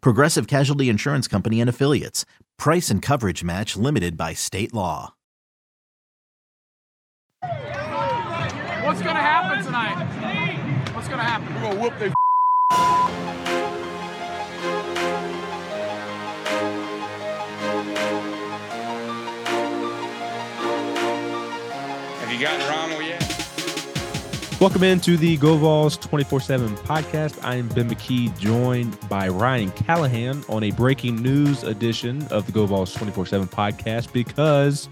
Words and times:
Progressive 0.00 0.46
Casualty 0.46 0.88
Insurance 0.88 1.28
Company 1.28 1.60
and 1.60 1.68
Affiliates. 1.68 2.24
Price 2.58 2.90
and 2.90 3.02
coverage 3.02 3.44
match 3.44 3.76
limited 3.76 4.16
by 4.16 4.32
state 4.32 4.72
law. 4.72 5.14
What's 7.42 9.02
going 9.02 9.16
to 9.16 9.22
happen 9.22 9.64
tonight? 9.64 10.94
What's 10.94 11.08
going 11.08 11.18
to 11.18 11.24
happen? 11.24 11.54
We're 11.54 11.60
going 11.60 11.76
to 11.76 11.80
whoop 11.82 11.98
their 11.98 12.12
Have 22.20 22.32
you 22.32 22.38
gotten 22.40 22.60
Rommel 22.68 23.01
yet? 23.01 23.01
Welcome 24.62 24.84
into 24.84 25.16
the 25.16 25.38
Go 25.38 25.56
Vols 25.56 25.96
24 25.96 26.40
7 26.40 26.76
podcast. 26.76 27.36
I 27.42 27.56
am 27.56 27.66
Ben 27.70 27.90
McKee, 27.90 28.38
joined 28.38 28.96
by 29.08 29.26
Ryan 29.26 29.72
Callahan 29.72 30.44
on 30.48 30.62
a 30.62 30.70
breaking 30.70 31.20
news 31.20 31.64
edition 31.64 32.22
of 32.28 32.46
the 32.46 32.52
Go 32.52 32.64
Vols 32.66 32.94
24 32.94 33.26
7 33.26 33.48
podcast 33.48 34.12
because 34.12 34.88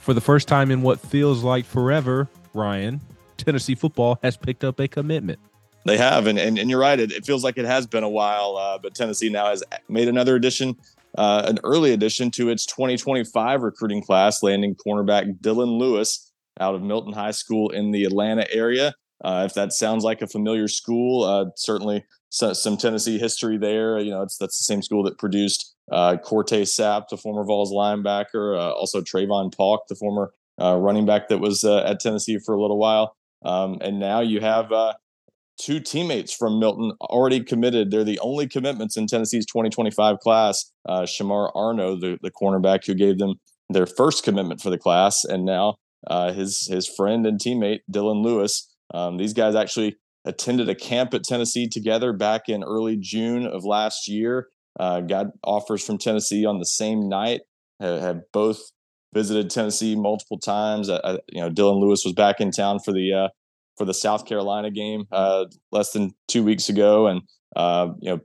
for 0.00 0.14
the 0.14 0.20
first 0.20 0.48
time 0.48 0.72
in 0.72 0.82
what 0.82 0.98
feels 0.98 1.44
like 1.44 1.64
forever, 1.64 2.28
Ryan, 2.54 3.00
Tennessee 3.36 3.76
football 3.76 4.18
has 4.24 4.36
picked 4.36 4.64
up 4.64 4.80
a 4.80 4.88
commitment. 4.88 5.38
They 5.84 5.96
have, 5.96 6.26
and, 6.26 6.36
and, 6.36 6.58
and 6.58 6.68
you're 6.68 6.80
right. 6.80 6.98
It, 6.98 7.12
it 7.12 7.24
feels 7.24 7.44
like 7.44 7.56
it 7.56 7.66
has 7.66 7.86
been 7.86 8.02
a 8.02 8.08
while, 8.08 8.56
uh, 8.56 8.78
but 8.78 8.96
Tennessee 8.96 9.30
now 9.30 9.46
has 9.46 9.62
made 9.88 10.08
another 10.08 10.34
addition, 10.34 10.76
uh, 11.16 11.44
an 11.46 11.60
early 11.62 11.92
addition 11.92 12.32
to 12.32 12.50
its 12.50 12.66
2025 12.66 13.62
recruiting 13.62 14.02
class, 14.02 14.42
landing 14.42 14.74
cornerback 14.74 15.38
Dylan 15.38 15.78
Lewis 15.78 16.32
out 16.58 16.74
of 16.74 16.82
Milton 16.82 17.12
High 17.12 17.30
School 17.30 17.70
in 17.70 17.92
the 17.92 18.02
Atlanta 18.06 18.52
area. 18.52 18.92
Uh, 19.24 19.44
if 19.46 19.54
that 19.54 19.72
sounds 19.72 20.04
like 20.04 20.20
a 20.20 20.26
familiar 20.26 20.68
school, 20.68 21.24
uh, 21.24 21.46
certainly 21.56 22.04
some, 22.28 22.54
some, 22.54 22.76
Tennessee 22.76 23.18
history 23.18 23.56
there. 23.56 23.98
You 23.98 24.10
know, 24.10 24.20
it's 24.20 24.36
that's 24.36 24.58
the 24.58 24.64
same 24.64 24.82
school 24.82 25.02
that 25.04 25.18
produced 25.18 25.74
uh, 25.90 26.18
Cortez 26.18 26.76
Sapp, 26.76 27.08
the 27.08 27.16
former 27.16 27.42
Vols 27.42 27.72
linebacker, 27.72 28.58
uh, 28.58 28.72
also 28.72 29.00
Trayvon 29.00 29.54
Paulk, 29.56 29.88
the 29.88 29.94
former 29.94 30.34
uh, 30.60 30.76
running 30.76 31.06
back 31.06 31.28
that 31.28 31.38
was 31.38 31.64
uh, 31.64 31.84
at 31.84 32.00
Tennessee 32.00 32.38
for 32.38 32.54
a 32.54 32.60
little 32.60 32.78
while. 32.78 33.16
Um, 33.46 33.78
and 33.80 33.98
now 33.98 34.20
you 34.20 34.40
have 34.40 34.70
two 35.58 35.80
teammates 35.80 36.34
from 36.34 36.58
Milton 36.58 36.92
already 37.00 37.40
committed. 37.40 37.90
They're 37.90 38.04
the 38.04 38.18
only 38.20 38.46
commitments 38.46 38.96
in 38.96 39.06
Tennessee's 39.06 39.46
2025 39.46 40.18
class. 40.18 40.70
Shamar 40.86 41.50
Arnoux, 41.54 41.98
the, 41.98 42.18
the 42.22 42.30
cornerback 42.30 42.86
who 42.86 42.94
gave 42.94 43.18
them 43.18 43.34
their 43.70 43.86
first 43.86 44.22
commitment 44.22 44.60
for 44.60 44.68
the 44.68 44.78
class, 44.78 45.24
and 45.24 45.46
now 45.46 45.76
his 46.32 46.66
his 46.66 46.86
friend 46.86 47.26
and 47.26 47.40
teammate 47.40 47.80
Dylan 47.90 48.22
Lewis. 48.22 48.73
Um, 48.92 49.16
these 49.16 49.32
guys 49.32 49.54
actually 49.54 49.96
attended 50.24 50.68
a 50.68 50.74
camp 50.74 51.14
at 51.14 51.24
Tennessee 51.24 51.68
together 51.68 52.12
back 52.12 52.48
in 52.48 52.64
early 52.64 52.96
June 52.96 53.46
of 53.46 53.64
last 53.64 54.08
year. 54.08 54.48
Uh, 54.78 55.00
got 55.00 55.26
offers 55.44 55.84
from 55.84 55.98
Tennessee 55.98 56.44
on 56.44 56.58
the 56.58 56.66
same 56.66 57.08
night. 57.08 57.42
Have, 57.80 58.00
have 58.00 58.20
both 58.32 58.60
visited 59.12 59.50
Tennessee 59.50 59.94
multiple 59.94 60.38
times. 60.38 60.90
Uh, 60.90 61.18
you 61.28 61.40
know, 61.40 61.48
Dylan 61.48 61.80
Lewis 61.80 62.04
was 62.04 62.12
back 62.12 62.40
in 62.40 62.50
town 62.50 62.80
for 62.80 62.92
the 62.92 63.12
uh, 63.12 63.28
for 63.78 63.84
the 63.84 63.94
South 63.94 64.26
Carolina 64.26 64.70
game 64.70 65.04
uh, 65.12 65.46
less 65.72 65.92
than 65.92 66.12
two 66.28 66.42
weeks 66.42 66.68
ago, 66.68 67.06
and 67.06 67.22
uh, 67.56 67.88
you 68.00 68.10
know, 68.10 68.20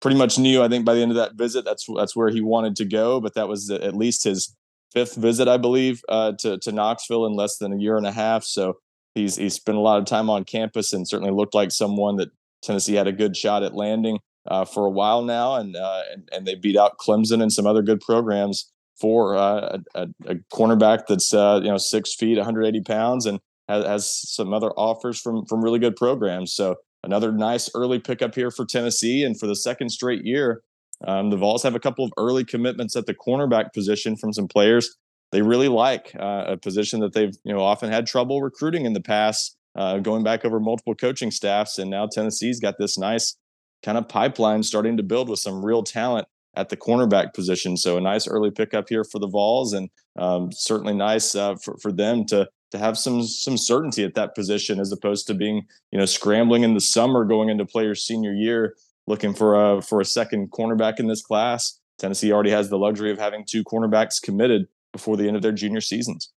pretty 0.00 0.16
much 0.16 0.38
knew. 0.38 0.62
I 0.62 0.68
think 0.68 0.84
by 0.84 0.94
the 0.94 1.02
end 1.02 1.10
of 1.10 1.16
that 1.16 1.34
visit, 1.34 1.64
that's 1.64 1.86
that's 1.96 2.16
where 2.16 2.30
he 2.30 2.40
wanted 2.40 2.76
to 2.76 2.84
go. 2.84 3.20
But 3.20 3.34
that 3.34 3.48
was 3.48 3.70
at 3.70 3.94
least 3.94 4.24
his 4.24 4.56
fifth 4.92 5.16
visit, 5.16 5.46
I 5.46 5.58
believe, 5.58 6.00
uh, 6.08 6.32
to 6.40 6.58
to 6.58 6.72
Knoxville 6.72 7.26
in 7.26 7.34
less 7.34 7.58
than 7.58 7.72
a 7.72 7.78
year 7.78 7.96
and 7.96 8.06
a 8.06 8.12
half. 8.12 8.44
So 8.44 8.78
he's 9.14 9.36
he's 9.36 9.54
spent 9.54 9.78
a 9.78 9.80
lot 9.80 9.98
of 9.98 10.04
time 10.04 10.28
on 10.28 10.44
campus 10.44 10.92
and 10.92 11.08
certainly 11.08 11.32
looked 11.32 11.54
like 11.54 11.70
someone 11.70 12.16
that 12.16 12.30
Tennessee 12.62 12.94
had 12.94 13.06
a 13.06 13.12
good 13.12 13.36
shot 13.36 13.62
at 13.62 13.74
landing 13.74 14.18
uh, 14.46 14.64
for 14.64 14.86
a 14.86 14.90
while 14.90 15.22
now, 15.22 15.54
and, 15.54 15.76
uh, 15.76 16.02
and 16.12 16.28
and 16.32 16.46
they 16.46 16.54
beat 16.54 16.76
out 16.76 16.98
Clemson 16.98 17.42
and 17.42 17.52
some 17.52 17.66
other 17.66 17.82
good 17.82 18.00
programs 18.00 18.70
for 19.00 19.36
uh, 19.36 19.78
a, 19.94 20.08
a, 20.26 20.34
cornerback 20.52 21.06
that's 21.08 21.32
uh, 21.34 21.60
you 21.62 21.70
know 21.70 21.78
six 21.78 22.14
feet, 22.14 22.36
180 22.36 22.80
pounds, 22.82 23.26
and 23.26 23.40
has, 23.68 23.84
has 23.84 24.30
some 24.30 24.52
other 24.52 24.70
offers 24.72 25.20
from 25.20 25.44
from 25.46 25.62
really 25.62 25.78
good 25.78 25.96
programs. 25.96 26.52
So 26.52 26.76
another 27.02 27.32
nice 27.32 27.70
early 27.74 27.98
pickup 27.98 28.34
here 28.34 28.50
for 28.50 28.64
Tennessee, 28.64 29.24
and 29.24 29.38
for 29.38 29.46
the 29.46 29.56
second 29.56 29.90
straight 29.90 30.24
year, 30.24 30.62
um, 31.06 31.30
the 31.30 31.36
Vols 31.36 31.62
have 31.62 31.74
a 31.74 31.80
couple 31.80 32.04
of 32.04 32.12
early 32.18 32.44
commitments 32.44 32.96
at 32.96 33.06
the 33.06 33.14
cornerback 33.14 33.72
position 33.72 34.16
from 34.16 34.32
some 34.32 34.48
players 34.48 34.96
they 35.32 35.42
really 35.42 35.68
like 35.68 36.14
uh, 36.18 36.44
a 36.48 36.56
position 36.56 37.00
that 37.00 37.12
they've 37.12 37.34
you 37.44 37.52
know 37.52 37.60
often 37.60 37.90
had 37.90 38.06
trouble 38.06 38.42
recruiting 38.42 38.84
in 38.84 38.92
the 38.92 39.00
past, 39.00 39.56
uh, 39.76 39.98
going 39.98 40.22
back 40.22 40.44
over 40.44 40.60
multiple 40.60 40.94
coaching 40.94 41.30
staffs, 41.30 41.78
and 41.78 41.90
now 41.90 42.06
Tennessee's 42.06 42.60
got 42.60 42.78
this 42.78 42.98
nice 42.98 43.36
kind 43.82 43.98
of 43.98 44.08
pipeline 44.08 44.62
starting 44.62 44.96
to 44.96 45.02
build 45.02 45.28
with 45.28 45.40
some 45.40 45.64
real 45.64 45.82
talent 45.82 46.26
at 46.56 46.68
the 46.68 46.76
cornerback 46.76 47.34
position. 47.34 47.76
So 47.76 47.96
a 47.96 48.00
nice 48.00 48.28
early 48.28 48.50
pickup 48.50 48.88
here 48.88 49.04
for 49.04 49.18
the 49.18 49.28
Vols, 49.28 49.72
and 49.72 49.90
um, 50.16 50.50
certainly 50.52 50.94
nice 50.94 51.34
uh, 51.34 51.56
for 51.56 51.76
for 51.78 51.92
them 51.92 52.24
to 52.26 52.48
to 52.70 52.78
have 52.78 52.98
some 52.98 53.22
some 53.22 53.56
certainty 53.56 54.04
at 54.04 54.14
that 54.14 54.34
position 54.34 54.80
as 54.80 54.92
opposed 54.92 55.26
to 55.26 55.34
being 55.34 55.66
you 55.92 55.98
know 55.98 56.06
scrambling 56.06 56.62
in 56.62 56.74
the 56.74 56.80
summer 56.80 57.24
going 57.24 57.48
into 57.48 57.64
players 57.64 58.04
senior 58.04 58.32
year 58.32 58.74
looking 59.06 59.34
for 59.34 59.54
a 59.54 59.82
for 59.82 60.00
a 60.00 60.04
second 60.04 60.50
cornerback 60.50 60.98
in 60.98 61.06
this 61.06 61.22
class. 61.22 61.80
Tennessee 61.98 62.32
already 62.32 62.50
has 62.50 62.68
the 62.68 62.78
luxury 62.78 63.10
of 63.10 63.18
having 63.18 63.44
two 63.44 63.62
cornerbacks 63.62 64.20
committed 64.20 64.66
before 64.94 65.16
the 65.16 65.26
end 65.26 65.34
of 65.34 65.42
their 65.42 65.52
junior 65.52 65.80
seasons. 65.80 66.32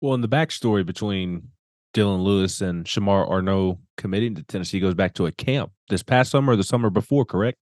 Well, 0.00 0.14
in 0.14 0.20
the 0.20 0.28
backstory 0.28 0.86
between 0.86 1.48
Dylan 1.92 2.22
Lewis 2.22 2.60
and 2.60 2.84
Shamar 2.84 3.28
Arnoux 3.28 3.76
committing 3.96 4.36
to 4.36 4.44
Tennessee 4.44 4.78
goes 4.78 4.94
back 4.94 5.14
to 5.14 5.26
a 5.26 5.32
camp 5.32 5.72
this 5.88 6.04
past 6.04 6.30
summer 6.30 6.52
or 6.52 6.56
the 6.56 6.62
summer 6.62 6.90
before, 6.90 7.24
correct? 7.24 7.58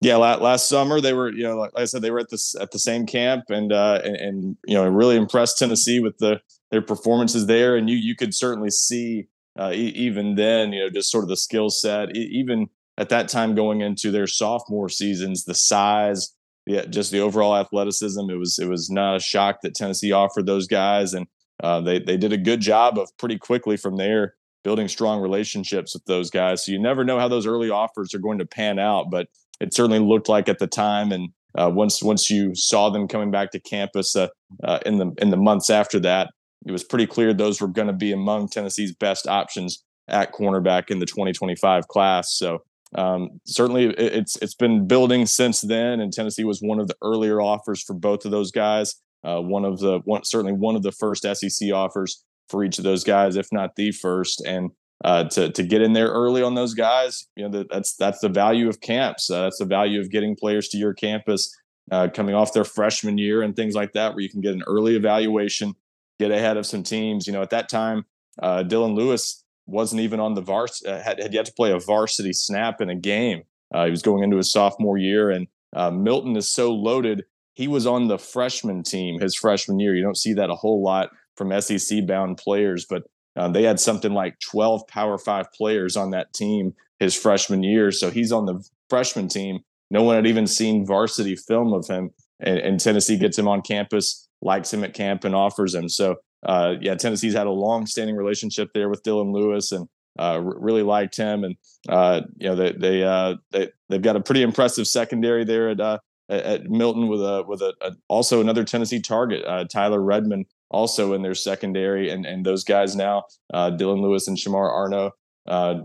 Yeah, 0.00 0.14
last 0.16 0.68
summer 0.68 1.00
they 1.00 1.12
were, 1.12 1.32
you 1.32 1.42
know, 1.42 1.56
like 1.56 1.72
I 1.74 1.84
said, 1.84 2.02
they 2.02 2.12
were 2.12 2.20
at 2.20 2.30
this 2.30 2.54
at 2.54 2.70
the 2.70 2.78
same 2.78 3.04
camp 3.04 3.46
and 3.50 3.72
uh, 3.72 4.00
and, 4.04 4.16
and 4.16 4.56
you 4.64 4.74
know 4.74 4.86
really 4.88 5.16
impressed 5.16 5.58
Tennessee 5.58 5.98
with 5.98 6.18
the 6.18 6.40
their 6.70 6.82
performances 6.82 7.46
there, 7.46 7.76
and 7.76 7.90
you 7.90 7.96
you 7.96 8.14
could 8.14 8.32
certainly 8.32 8.70
see 8.70 9.26
uh, 9.58 9.72
e- 9.74 9.92
even 9.96 10.36
then, 10.36 10.72
you 10.72 10.84
know, 10.84 10.88
just 10.90 11.10
sort 11.10 11.24
of 11.24 11.28
the 11.28 11.36
skill 11.36 11.68
set, 11.68 12.16
e- 12.16 12.30
even 12.32 12.68
at 12.96 13.08
that 13.08 13.28
time 13.28 13.56
going 13.56 13.80
into 13.80 14.12
their 14.12 14.28
sophomore 14.28 14.88
seasons, 14.88 15.44
the 15.44 15.54
size, 15.54 16.32
yeah, 16.68 16.84
just 16.84 17.10
the 17.10 17.20
overall 17.20 17.56
athleticism. 17.56 18.28
It 18.28 18.36
was 18.36 18.58
it 18.58 18.68
was 18.68 18.90
not 18.90 19.16
a 19.16 19.20
shock 19.20 19.62
that 19.62 19.74
Tennessee 19.74 20.12
offered 20.12 20.44
those 20.44 20.66
guys, 20.66 21.14
and 21.14 21.26
uh, 21.62 21.80
they 21.80 21.98
they 21.98 22.18
did 22.18 22.32
a 22.32 22.36
good 22.36 22.60
job 22.60 22.98
of 22.98 23.08
pretty 23.16 23.38
quickly 23.38 23.78
from 23.78 23.96
there 23.96 24.34
building 24.64 24.86
strong 24.86 25.22
relationships 25.22 25.94
with 25.94 26.04
those 26.04 26.30
guys. 26.30 26.64
So 26.64 26.72
you 26.72 26.78
never 26.78 27.04
know 27.04 27.18
how 27.18 27.28
those 27.28 27.46
early 27.46 27.70
offers 27.70 28.12
are 28.12 28.18
going 28.18 28.38
to 28.38 28.44
pan 28.44 28.78
out, 28.78 29.06
but 29.10 29.28
it 29.60 29.72
certainly 29.72 29.98
looked 29.98 30.28
like 30.28 30.46
at 30.48 30.58
the 30.58 30.66
time, 30.66 31.10
and 31.10 31.30
uh, 31.56 31.70
once 31.72 32.02
once 32.02 32.28
you 32.28 32.54
saw 32.54 32.90
them 32.90 33.08
coming 33.08 33.30
back 33.30 33.50
to 33.52 33.60
campus 33.60 34.14
uh, 34.14 34.28
uh 34.62 34.80
in 34.84 34.98
the 34.98 35.10
in 35.22 35.30
the 35.30 35.38
months 35.38 35.70
after 35.70 35.98
that, 36.00 36.30
it 36.66 36.72
was 36.72 36.84
pretty 36.84 37.06
clear 37.06 37.32
those 37.32 37.62
were 37.62 37.68
going 37.68 37.88
to 37.88 37.94
be 37.94 38.12
among 38.12 38.48
Tennessee's 38.48 38.94
best 38.94 39.26
options 39.26 39.82
at 40.06 40.34
cornerback 40.34 40.90
in 40.90 40.98
the 40.98 41.06
2025 41.06 41.88
class. 41.88 42.34
So 42.34 42.62
um, 42.94 43.40
certainly 43.44 43.86
it's 43.86 44.36
it's 44.36 44.54
been 44.54 44.86
building 44.86 45.26
since 45.26 45.60
then, 45.60 46.00
and 46.00 46.12
Tennessee 46.12 46.44
was 46.44 46.60
one 46.60 46.80
of 46.80 46.88
the 46.88 46.96
earlier 47.02 47.40
offers 47.40 47.82
for 47.82 47.94
both 47.94 48.24
of 48.24 48.30
those 48.30 48.50
guys. 48.50 48.94
Uh, 49.24 49.40
one 49.40 49.64
of 49.64 49.80
the 49.80 50.00
one 50.04 50.24
certainly 50.24 50.52
one 50.52 50.76
of 50.76 50.82
the 50.82 50.92
first 50.92 51.26
SEC 51.34 51.72
offers 51.72 52.24
for 52.48 52.64
each 52.64 52.78
of 52.78 52.84
those 52.84 53.04
guys, 53.04 53.36
if 53.36 53.48
not 53.52 53.76
the 53.76 53.92
first. 53.92 54.40
And 54.46 54.70
uh, 55.04 55.24
to 55.24 55.50
to 55.52 55.62
get 55.62 55.82
in 55.82 55.92
there 55.92 56.08
early 56.08 56.42
on 56.42 56.54
those 56.54 56.74
guys, 56.74 57.26
you 57.36 57.46
know 57.46 57.64
that's 57.70 57.94
that's 57.96 58.20
the 58.20 58.28
value 58.28 58.68
of 58.68 58.80
camps. 58.80 59.30
Uh, 59.30 59.42
that's 59.42 59.58
the 59.58 59.66
value 59.66 60.00
of 60.00 60.10
getting 60.10 60.34
players 60.34 60.68
to 60.68 60.78
your 60.78 60.94
campus 60.94 61.54
uh, 61.90 62.08
coming 62.12 62.34
off 62.34 62.52
their 62.52 62.64
freshman 62.64 63.18
year 63.18 63.42
and 63.42 63.54
things 63.54 63.74
like 63.74 63.92
that, 63.92 64.14
where 64.14 64.22
you 64.22 64.30
can 64.30 64.40
get 64.40 64.54
an 64.54 64.62
early 64.66 64.96
evaluation, 64.96 65.74
get 66.18 66.30
ahead 66.30 66.56
of 66.56 66.64
some 66.64 66.82
teams. 66.82 67.26
You 67.26 67.32
know, 67.34 67.42
at 67.42 67.50
that 67.50 67.68
time, 67.68 68.06
uh, 68.42 68.64
Dylan 68.66 68.94
Lewis 68.94 69.44
wasn't 69.68 70.00
even 70.00 70.18
on 70.18 70.34
the 70.34 70.40
varsity, 70.40 70.90
uh, 70.90 71.00
had, 71.00 71.20
had 71.22 71.34
yet 71.34 71.46
to 71.46 71.52
play 71.52 71.70
a 71.70 71.78
varsity 71.78 72.32
snap 72.32 72.80
in 72.80 72.88
a 72.88 72.96
game. 72.96 73.42
Uh, 73.72 73.84
he 73.84 73.90
was 73.90 74.02
going 74.02 74.22
into 74.22 74.38
his 74.38 74.50
sophomore 74.50 74.96
year, 74.96 75.30
and 75.30 75.46
uh, 75.76 75.90
Milton 75.90 76.36
is 76.36 76.48
so 76.48 76.72
loaded. 76.72 77.24
He 77.54 77.68
was 77.68 77.86
on 77.86 78.08
the 78.08 78.18
freshman 78.18 78.82
team 78.82 79.20
his 79.20 79.34
freshman 79.34 79.78
year. 79.78 79.94
You 79.94 80.02
don't 80.02 80.16
see 80.16 80.32
that 80.34 80.50
a 80.50 80.54
whole 80.54 80.82
lot 80.82 81.10
from 81.36 81.58
SEC 81.60 82.06
bound 82.06 82.38
players, 82.38 82.86
but 82.88 83.04
um, 83.36 83.52
they 83.52 83.62
had 83.62 83.78
something 83.78 84.12
like 84.12 84.40
12 84.40 84.86
Power 84.88 85.18
Five 85.18 85.52
players 85.52 85.96
on 85.96 86.10
that 86.10 86.32
team 86.32 86.74
his 86.98 87.14
freshman 87.14 87.62
year. 87.62 87.92
So 87.92 88.10
he's 88.10 88.32
on 88.32 88.46
the 88.46 88.66
freshman 88.88 89.28
team. 89.28 89.60
No 89.90 90.02
one 90.02 90.16
had 90.16 90.26
even 90.26 90.46
seen 90.46 90.86
varsity 90.86 91.36
film 91.36 91.72
of 91.72 91.86
him, 91.86 92.10
and, 92.40 92.58
and 92.58 92.80
Tennessee 92.80 93.16
gets 93.18 93.38
him 93.38 93.48
on 93.48 93.62
campus, 93.62 94.28
likes 94.40 94.72
him 94.72 94.82
at 94.82 94.94
camp, 94.94 95.24
and 95.24 95.34
offers 95.34 95.74
him. 95.74 95.88
So 95.88 96.16
uh, 96.44 96.74
yeah, 96.80 96.94
Tennessee's 96.94 97.34
had 97.34 97.46
a 97.46 97.50
long-standing 97.50 98.16
relationship 98.16 98.70
there 98.74 98.88
with 98.88 99.02
Dylan 99.02 99.32
Lewis, 99.32 99.72
and 99.72 99.88
uh, 100.18 100.40
really 100.42 100.82
liked 100.82 101.16
him. 101.16 101.44
And 101.44 101.56
uh, 101.88 102.22
you 102.36 102.48
know 102.48 102.56
they 102.56 102.72
they 102.72 103.02
uh, 103.02 103.36
they 103.50 103.70
they've 103.88 104.02
got 104.02 104.16
a 104.16 104.20
pretty 104.20 104.42
impressive 104.42 104.86
secondary 104.86 105.44
there 105.44 105.70
at 105.70 105.80
uh, 105.80 105.98
at 106.28 106.64
Milton 106.64 107.08
with 107.08 107.20
a 107.20 107.44
with 107.46 107.62
a, 107.62 107.74
a 107.80 107.92
also 108.08 108.40
another 108.40 108.64
Tennessee 108.64 109.00
target, 109.00 109.44
uh, 109.46 109.64
Tyler 109.64 110.00
Redmond, 110.00 110.46
also 110.70 111.12
in 111.12 111.22
their 111.22 111.34
secondary, 111.34 112.10
and 112.10 112.26
and 112.26 112.44
those 112.44 112.64
guys 112.64 112.94
now, 112.94 113.24
Dylan 113.52 114.00
Lewis 114.00 114.28
and 114.28 114.36
Shamar 114.36 114.70
Arnoux. 114.70 115.84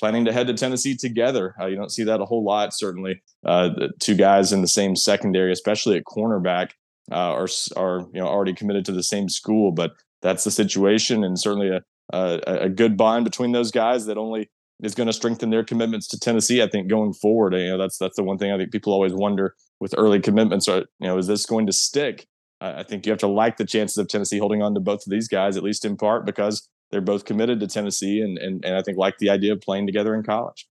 Planning 0.00 0.26
to 0.26 0.32
head 0.32 0.46
to 0.46 0.54
Tennessee 0.54 0.96
together. 0.96 1.56
you 1.60 1.74
don't 1.74 1.90
see 1.90 2.04
that 2.04 2.20
a 2.20 2.24
whole 2.24 2.44
lot, 2.44 2.72
certainly. 2.72 3.20
the 3.42 3.90
two 3.98 4.14
guys 4.14 4.52
in 4.52 4.62
the 4.62 4.68
same 4.68 4.94
secondary, 4.94 5.50
especially 5.50 5.96
at 5.96 6.04
cornerback 6.04 6.70
uh, 7.10 7.14
are 7.14 7.48
are 7.76 8.00
you 8.12 8.20
know 8.20 8.26
already 8.26 8.54
committed 8.54 8.84
to 8.86 8.92
the 8.92 9.02
same 9.02 9.28
school. 9.28 9.72
But 9.72 9.92
that's 10.22 10.44
the 10.44 10.50
situation, 10.50 11.24
and 11.24 11.38
certainly 11.38 11.68
a 11.68 11.82
a, 12.12 12.40
a 12.62 12.68
good 12.68 12.96
bond 12.96 13.24
between 13.24 13.52
those 13.52 13.70
guys 13.70 14.06
that 14.06 14.16
only 14.16 14.50
is 14.82 14.94
going 14.94 15.08
to 15.08 15.12
strengthen 15.12 15.50
their 15.50 15.64
commitments 15.64 16.06
to 16.08 16.18
Tennessee. 16.18 16.62
I 16.62 16.68
think 16.68 16.88
going 16.88 17.12
forward, 17.12 17.54
you 17.54 17.68
know 17.68 17.78
that's 17.78 17.98
that's 17.98 18.16
the 18.16 18.24
one 18.24 18.38
thing 18.38 18.52
I 18.52 18.56
think 18.56 18.72
people 18.72 18.92
always 18.92 19.14
wonder 19.14 19.54
with 19.80 19.94
early 19.96 20.20
commitments. 20.20 20.68
Are 20.68 20.78
you 20.78 21.08
know 21.08 21.18
is 21.18 21.26
this 21.26 21.46
going 21.46 21.66
to 21.66 21.72
stick? 21.72 22.26
I 22.60 22.82
think 22.82 23.06
you 23.06 23.12
have 23.12 23.20
to 23.20 23.28
like 23.28 23.56
the 23.56 23.64
chances 23.64 23.98
of 23.98 24.08
Tennessee 24.08 24.38
holding 24.38 24.62
on 24.62 24.74
to 24.74 24.80
both 24.80 25.06
of 25.06 25.10
these 25.10 25.28
guys, 25.28 25.56
at 25.56 25.62
least 25.62 25.84
in 25.84 25.96
part 25.96 26.26
because 26.26 26.68
they're 26.90 27.00
both 27.00 27.24
committed 27.24 27.60
to 27.60 27.66
Tennessee, 27.66 28.20
and 28.20 28.38
and 28.38 28.64
and 28.64 28.76
I 28.76 28.82
think 28.82 28.98
like 28.98 29.18
the 29.18 29.30
idea 29.30 29.52
of 29.52 29.60
playing 29.60 29.86
together 29.86 30.14
in 30.14 30.22
college. 30.22 30.66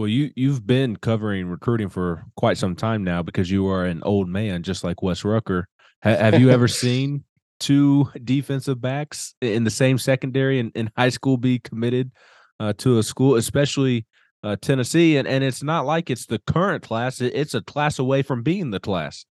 Well, 0.00 0.08
you 0.08 0.30
you've 0.34 0.66
been 0.66 0.96
covering 0.96 1.48
recruiting 1.48 1.90
for 1.90 2.24
quite 2.34 2.56
some 2.56 2.74
time 2.74 3.04
now 3.04 3.22
because 3.22 3.50
you 3.50 3.68
are 3.68 3.84
an 3.84 4.02
old 4.02 4.30
man, 4.30 4.62
just 4.62 4.82
like 4.82 5.02
Wes 5.02 5.26
Rucker. 5.26 5.68
Ha- 6.02 6.16
have 6.16 6.40
you 6.40 6.48
ever 6.48 6.68
seen 6.68 7.22
two 7.58 8.08
defensive 8.24 8.80
backs 8.80 9.34
in 9.42 9.64
the 9.64 9.70
same 9.70 9.98
secondary 9.98 10.58
in, 10.58 10.72
in 10.74 10.90
high 10.96 11.10
school 11.10 11.36
be 11.36 11.58
committed 11.58 12.12
uh, 12.58 12.72
to 12.78 12.96
a 12.96 13.02
school, 13.02 13.36
especially 13.36 14.06
uh, 14.42 14.56
Tennessee? 14.62 15.18
And 15.18 15.28
and 15.28 15.44
it's 15.44 15.62
not 15.62 15.84
like 15.84 16.08
it's 16.08 16.24
the 16.24 16.38
current 16.46 16.82
class; 16.82 17.20
it's 17.20 17.52
a 17.52 17.60
class 17.60 17.98
away 17.98 18.22
from 18.22 18.42
being 18.42 18.70
the 18.70 18.80
class. 18.80 19.26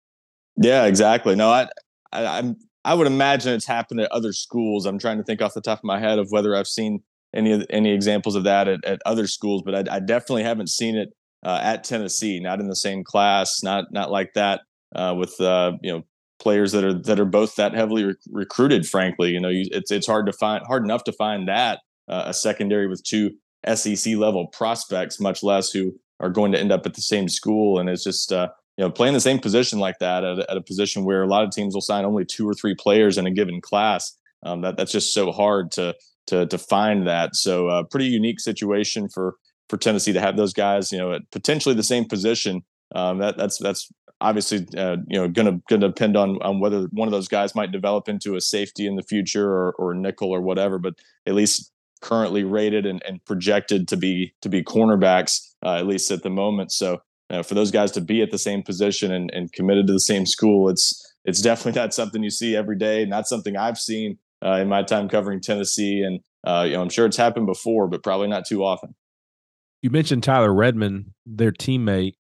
Yeah, 0.58 0.84
exactly. 0.84 1.34
No, 1.34 1.48
I, 1.48 1.68
I 2.12 2.26
I'm 2.26 2.56
I 2.84 2.92
would 2.92 3.06
imagine 3.06 3.54
it's 3.54 3.64
happened 3.64 4.00
at 4.00 4.12
other 4.12 4.34
schools. 4.34 4.84
I'm 4.84 4.98
trying 4.98 5.16
to 5.16 5.24
think 5.24 5.40
off 5.40 5.54
the 5.54 5.62
top 5.62 5.78
of 5.78 5.84
my 5.84 5.98
head 5.98 6.18
of 6.18 6.26
whether 6.30 6.54
I've 6.54 6.68
seen 6.68 7.02
any 7.34 7.66
any 7.70 7.92
examples 7.92 8.34
of 8.34 8.44
that 8.44 8.68
at, 8.68 8.84
at 8.84 9.00
other 9.04 9.26
schools, 9.26 9.62
but 9.64 9.74
I, 9.74 9.96
I, 9.96 10.00
definitely 10.00 10.44
haven't 10.44 10.70
seen 10.70 10.96
it 10.96 11.10
uh, 11.44 11.60
at 11.62 11.84
Tennessee. 11.84 12.40
Not 12.40 12.60
in 12.60 12.68
the 12.68 12.76
same 12.76 13.04
class, 13.04 13.62
not 13.62 13.92
not 13.92 14.10
like 14.10 14.32
that 14.34 14.62
uh, 14.94 15.14
with 15.16 15.40
uh, 15.40 15.72
you 15.82 15.92
know 15.92 16.04
players 16.38 16.72
that 16.72 16.84
are 16.84 16.94
that 16.94 17.20
are 17.20 17.24
both 17.24 17.56
that 17.56 17.74
heavily 17.74 18.04
rec- 18.04 18.16
recruited. 18.30 18.86
Frankly, 18.86 19.30
you 19.30 19.40
know, 19.40 19.48
you, 19.48 19.66
it's 19.70 19.90
it's 19.90 20.06
hard 20.06 20.26
to 20.26 20.32
find 20.32 20.64
hard 20.66 20.84
enough 20.84 21.04
to 21.04 21.12
find 21.12 21.48
that 21.48 21.80
uh, 22.08 22.24
a 22.26 22.34
secondary 22.34 22.86
with 22.86 23.02
two 23.04 23.32
SEC 23.74 24.14
level 24.14 24.46
prospects, 24.48 25.20
much 25.20 25.42
less 25.42 25.70
who 25.70 25.94
are 26.20 26.30
going 26.30 26.52
to 26.52 26.58
end 26.58 26.72
up 26.72 26.86
at 26.86 26.94
the 26.94 27.02
same 27.02 27.28
school. 27.28 27.78
And 27.78 27.88
it's 27.88 28.04
just 28.04 28.32
uh, 28.32 28.48
you 28.76 28.84
know 28.84 28.90
playing 28.90 29.14
the 29.14 29.20
same 29.20 29.38
position 29.38 29.78
like 29.78 29.98
that 29.98 30.24
at, 30.24 30.38
at, 30.38 30.56
a 30.56 30.62
position 30.62 31.04
where 31.04 31.22
a 31.22 31.28
lot 31.28 31.44
of 31.44 31.50
teams 31.50 31.74
will 31.74 31.80
sign 31.80 32.04
only 32.04 32.24
two 32.24 32.48
or 32.48 32.54
three 32.54 32.74
players 32.74 33.18
in 33.18 33.26
a 33.26 33.30
given 33.30 33.60
class. 33.60 34.14
Um, 34.44 34.60
that 34.62 34.76
that's 34.76 34.92
just 34.92 35.12
so 35.12 35.32
hard 35.32 35.72
to 35.72 35.94
to 36.28 36.46
to 36.46 36.58
find 36.58 37.06
that. 37.06 37.34
So 37.34 37.68
uh, 37.68 37.82
pretty 37.82 38.06
unique 38.06 38.40
situation 38.40 39.08
for 39.08 39.34
for 39.68 39.76
Tennessee 39.76 40.12
to 40.12 40.20
have 40.20 40.36
those 40.36 40.52
guys, 40.52 40.92
you 40.92 40.98
know, 40.98 41.12
at 41.12 41.30
potentially 41.30 41.74
the 41.74 41.82
same 41.82 42.06
position. 42.06 42.62
Um, 42.94 43.18
that 43.18 43.36
that's 43.36 43.58
that's 43.58 43.90
obviously 44.20 44.66
uh, 44.76 44.96
you 45.08 45.18
know 45.18 45.28
going 45.28 45.46
to 45.46 45.62
going 45.68 45.80
to 45.80 45.88
depend 45.88 46.16
on 46.16 46.40
on 46.42 46.60
whether 46.60 46.82
one 46.92 47.08
of 47.08 47.12
those 47.12 47.28
guys 47.28 47.54
might 47.54 47.72
develop 47.72 48.08
into 48.08 48.36
a 48.36 48.40
safety 48.40 48.86
in 48.86 48.96
the 48.96 49.02
future 49.02 49.50
or 49.50 49.72
or 49.72 49.94
nickel 49.94 50.30
or 50.30 50.40
whatever. 50.40 50.78
But 50.78 50.94
at 51.26 51.34
least 51.34 51.72
currently 52.00 52.44
rated 52.44 52.86
and, 52.86 53.02
and 53.06 53.24
projected 53.24 53.88
to 53.88 53.96
be 53.96 54.32
to 54.42 54.48
be 54.48 54.62
cornerbacks 54.62 55.48
uh, 55.64 55.76
at 55.76 55.86
least 55.86 56.10
at 56.10 56.22
the 56.22 56.30
moment. 56.30 56.72
So 56.72 57.02
uh, 57.30 57.42
for 57.42 57.54
those 57.54 57.70
guys 57.70 57.90
to 57.92 58.00
be 58.00 58.22
at 58.22 58.30
the 58.30 58.38
same 58.38 58.62
position 58.62 59.12
and, 59.12 59.30
and 59.32 59.52
committed 59.52 59.86
to 59.88 59.92
the 59.92 60.00
same 60.00 60.26
school, 60.26 60.68
it's 60.68 61.04
it's 61.24 61.40
definitely 61.40 61.80
not 61.80 61.94
something 61.94 62.22
you 62.22 62.30
see 62.30 62.56
every 62.56 62.76
day. 62.76 63.04
Not 63.04 63.26
something 63.26 63.56
I've 63.56 63.78
seen 63.78 64.18
uh, 64.44 64.58
in 64.60 64.68
my 64.68 64.82
time 64.82 65.08
covering 65.08 65.40
Tennessee, 65.40 66.02
and 66.02 66.20
uh, 66.46 66.64
you 66.66 66.74
know 66.74 66.82
I'm 66.82 66.88
sure 66.88 67.06
it's 67.06 67.16
happened 67.16 67.46
before, 67.46 67.88
but 67.88 68.02
probably 68.02 68.28
not 68.28 68.46
too 68.46 68.64
often. 68.64 68.94
You 69.82 69.90
mentioned 69.90 70.24
Tyler 70.24 70.52
Redmond, 70.52 71.12
their 71.26 71.52
teammate. 71.52 72.14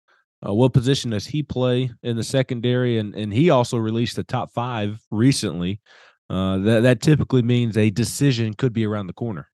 Uh, 0.46 0.54
what 0.54 0.74
position 0.74 1.12
does 1.12 1.26
he 1.26 1.42
play 1.42 1.92
in 2.04 2.16
the 2.16 2.24
secondary? 2.24 2.98
And 2.98 3.16
and 3.16 3.34
he 3.34 3.50
also 3.50 3.78
released 3.78 4.16
the 4.16 4.24
top 4.24 4.52
five 4.54 5.00
recently. 5.12 5.82
Uh, 6.30 6.58
that 6.60 6.82
that 6.82 7.02
typically 7.02 7.42
means 7.42 7.78
a 7.78 7.90
decision 7.90 8.54
could 8.54 8.74
be 8.74 8.86
around 8.86 9.08
the 9.08 9.14
corner. 9.14 9.50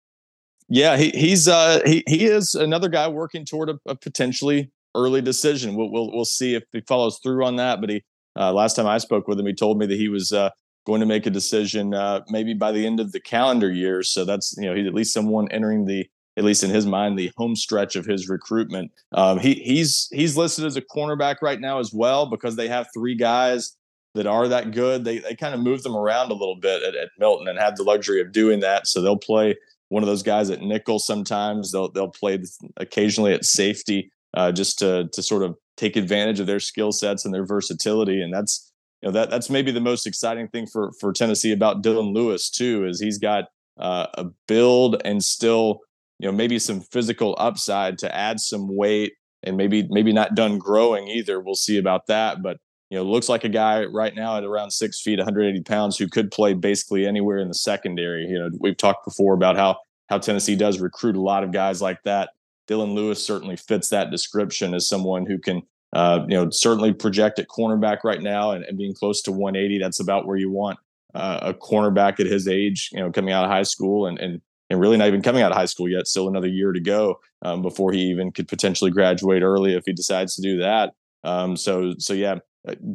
Yeah, 0.69 0.95
he, 0.97 1.09
he's 1.09 1.47
uh, 1.47 1.81
he 1.85 2.03
he 2.07 2.25
is 2.25 2.55
another 2.55 2.87
guy 2.87 3.07
working 3.07 3.45
toward 3.45 3.69
a, 3.69 3.79
a 3.85 3.95
potentially 3.95 4.71
early 4.95 5.21
decision. 5.21 5.75
We'll, 5.75 5.91
we'll 5.91 6.11
we'll 6.11 6.25
see 6.25 6.55
if 6.55 6.63
he 6.71 6.81
follows 6.87 7.19
through 7.21 7.45
on 7.45 7.57
that. 7.57 7.81
But 7.81 7.89
he 7.89 8.03
uh, 8.39 8.53
last 8.53 8.75
time 8.75 8.87
I 8.87 8.97
spoke 8.97 9.27
with 9.27 9.39
him, 9.39 9.45
he 9.45 9.53
told 9.53 9.77
me 9.77 9.85
that 9.85 9.97
he 9.97 10.07
was 10.07 10.31
uh, 10.31 10.49
going 10.85 10.99
to 10.99 11.05
make 11.05 11.25
a 11.25 11.29
decision 11.29 11.93
uh, 11.93 12.21
maybe 12.29 12.53
by 12.53 12.71
the 12.71 12.85
end 12.85 12.99
of 12.99 13.11
the 13.11 13.19
calendar 13.19 13.71
year. 13.71 14.03
So 14.03 14.25
that's 14.25 14.55
you 14.57 14.65
know 14.65 14.75
he's 14.75 14.87
at 14.87 14.93
least 14.93 15.13
someone 15.13 15.51
entering 15.51 15.85
the 15.85 16.07
at 16.37 16.43
least 16.43 16.63
in 16.63 16.69
his 16.69 16.85
mind 16.85 17.19
the 17.19 17.31
home 17.37 17.55
stretch 17.55 17.95
of 17.95 18.05
his 18.05 18.29
recruitment. 18.29 18.91
Um, 19.11 19.39
he 19.39 19.55
he's 19.55 20.07
he's 20.11 20.37
listed 20.37 20.65
as 20.65 20.77
a 20.77 20.81
cornerback 20.81 21.37
right 21.41 21.59
now 21.59 21.79
as 21.79 21.93
well 21.93 22.25
because 22.25 22.55
they 22.55 22.67
have 22.67 22.87
three 22.93 23.15
guys 23.15 23.75
that 24.15 24.27
are 24.27 24.47
that 24.47 24.71
good. 24.71 25.03
They 25.03 25.19
they 25.19 25.35
kind 25.35 25.53
of 25.53 25.61
move 25.61 25.83
them 25.83 25.95
around 25.95 26.31
a 26.31 26.35
little 26.35 26.57
bit 26.57 26.83
at, 26.83 26.95
at 26.95 27.09
Milton 27.19 27.47
and 27.47 27.59
have 27.59 27.75
the 27.75 27.83
luxury 27.83 28.21
of 28.21 28.31
doing 28.31 28.59
that. 28.61 28.87
So 28.87 29.01
they'll 29.01 29.17
play 29.17 29.55
one 29.89 30.03
of 30.03 30.07
those 30.07 30.23
guys 30.23 30.49
at 30.49 30.61
nickel 30.61 30.99
sometimes. 30.99 31.71
They'll 31.71 31.91
they'll 31.91 32.09
play 32.09 32.41
occasionally 32.77 33.33
at 33.33 33.45
safety 33.45 34.11
uh, 34.35 34.51
just 34.51 34.79
to 34.79 35.09
to 35.11 35.21
sort 35.23 35.43
of 35.43 35.55
take 35.77 35.95
advantage 35.95 36.39
of 36.39 36.47
their 36.47 36.59
skill 36.59 36.91
sets 36.91 37.25
and 37.25 37.33
their 37.33 37.45
versatility. 37.45 38.21
And 38.21 38.33
that's 38.33 38.70
you 39.01 39.07
know 39.07 39.13
that 39.13 39.29
that's 39.29 39.49
maybe 39.49 39.71
the 39.71 39.81
most 39.81 40.05
exciting 40.05 40.47
thing 40.47 40.67
for 40.67 40.91
for 40.99 41.11
Tennessee 41.11 41.51
about 41.51 41.83
Dylan 41.83 42.13
Lewis 42.13 42.49
too 42.49 42.85
is 42.85 42.99
he's 42.99 43.17
got 43.17 43.45
uh, 43.79 44.07
a 44.15 44.25
build 44.47 45.01
and 45.03 45.23
still 45.23 45.79
you 46.19 46.27
know 46.27 46.31
maybe 46.31 46.59
some 46.59 46.81
physical 46.81 47.35
upside 47.39 47.97
to 47.99 48.15
add 48.15 48.39
some 48.39 48.75
weight 48.75 49.13
and 49.43 49.57
maybe 49.57 49.87
maybe 49.89 50.13
not 50.13 50.35
done 50.35 50.59
growing 50.59 51.07
either. 51.07 51.39
We'll 51.39 51.55
see 51.55 51.77
about 51.77 52.05
that, 52.07 52.43
but 52.43 52.57
you 52.89 52.97
know 52.97 53.03
looks 53.03 53.27
like 53.27 53.43
a 53.43 53.49
guy 53.49 53.85
right 53.85 54.13
now 54.13 54.37
at 54.37 54.43
around 54.43 54.71
six 54.71 55.01
feet, 55.01 55.17
180 55.17 55.63
pounds 55.63 55.97
who 55.97 56.07
could 56.07 56.29
play 56.29 56.53
basically 56.53 57.07
anywhere 57.07 57.39
in 57.39 57.47
the 57.47 57.55
secondary. 57.55 58.25
You 58.25 58.37
know 58.37 58.49
we've 58.59 58.77
talked 58.77 59.05
before 59.05 59.33
about 59.33 59.55
how 59.55 59.77
how 60.09 60.19
Tennessee 60.19 60.55
does 60.55 60.79
recruit 60.79 61.15
a 61.15 61.21
lot 61.21 61.43
of 61.43 61.51
guys 61.51 61.81
like 61.81 62.03
that. 62.03 62.29
Dylan 62.69 62.93
Lewis 62.93 63.25
certainly 63.25 63.55
fits 63.55 63.89
that 63.89 64.11
description 64.11 64.73
as 64.75 64.87
someone 64.87 65.25
who 65.25 65.39
can 65.39 65.63
uh, 65.93 66.25
you 66.27 66.35
know, 66.35 66.49
certainly 66.49 66.93
project 66.93 67.39
at 67.39 67.47
cornerback 67.47 68.03
right 68.03 68.21
now 68.21 68.51
and, 68.51 68.63
and, 68.63 68.77
being 68.77 68.93
close 68.93 69.21
to 69.21 69.31
180. 69.31 69.77
That's 69.79 69.99
about 69.99 70.25
where 70.25 70.37
you 70.37 70.49
want 70.49 70.79
uh, 71.13 71.39
a 71.41 71.53
cornerback 71.53 72.19
at 72.19 72.27
his 72.27 72.47
age, 72.47 72.89
you 72.93 72.99
know, 72.99 73.11
coming 73.11 73.33
out 73.33 73.43
of 73.43 73.51
high 73.51 73.63
school 73.63 74.07
and, 74.07 74.17
and, 74.19 74.41
and 74.69 74.79
really 74.79 74.95
not 74.95 75.07
even 75.09 75.21
coming 75.21 75.41
out 75.41 75.51
of 75.51 75.57
high 75.57 75.65
school 75.65 75.89
yet. 75.89 76.07
Still 76.07 76.29
another 76.29 76.47
year 76.47 76.71
to 76.71 76.79
go 76.79 77.19
um, 77.41 77.61
before 77.61 77.91
he 77.91 78.03
even 78.03 78.31
could 78.31 78.47
potentially 78.47 78.89
graduate 78.89 79.43
early 79.43 79.75
if 79.75 79.83
he 79.85 79.91
decides 79.91 80.35
to 80.35 80.41
do 80.41 80.57
that. 80.59 80.93
Um, 81.23 81.57
so, 81.57 81.93
so 81.97 82.13
yeah, 82.13 82.39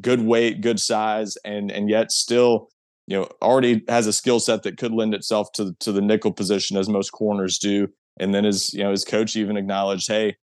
good 0.00 0.22
weight, 0.22 0.60
good 0.60 0.80
size, 0.80 1.36
and 1.44 1.70
and 1.70 1.88
yet 1.88 2.12
still, 2.12 2.68
you 3.06 3.18
know, 3.18 3.28
already 3.42 3.84
has 3.88 4.06
a 4.06 4.12
skill 4.12 4.40
set 4.40 4.62
that 4.62 4.78
could 4.78 4.92
lend 4.92 5.14
itself 5.14 5.52
to 5.52 5.74
to 5.80 5.92
the 5.92 6.00
nickel 6.00 6.32
position 6.32 6.76
as 6.76 6.88
most 6.88 7.10
corners 7.10 7.58
do. 7.58 7.88
And 8.18 8.34
then 8.34 8.44
his, 8.44 8.72
you 8.72 8.82
know, 8.82 8.90
his 8.90 9.04
coach 9.04 9.36
even 9.36 9.56
acknowledged, 9.56 10.08
hey, 10.08 10.36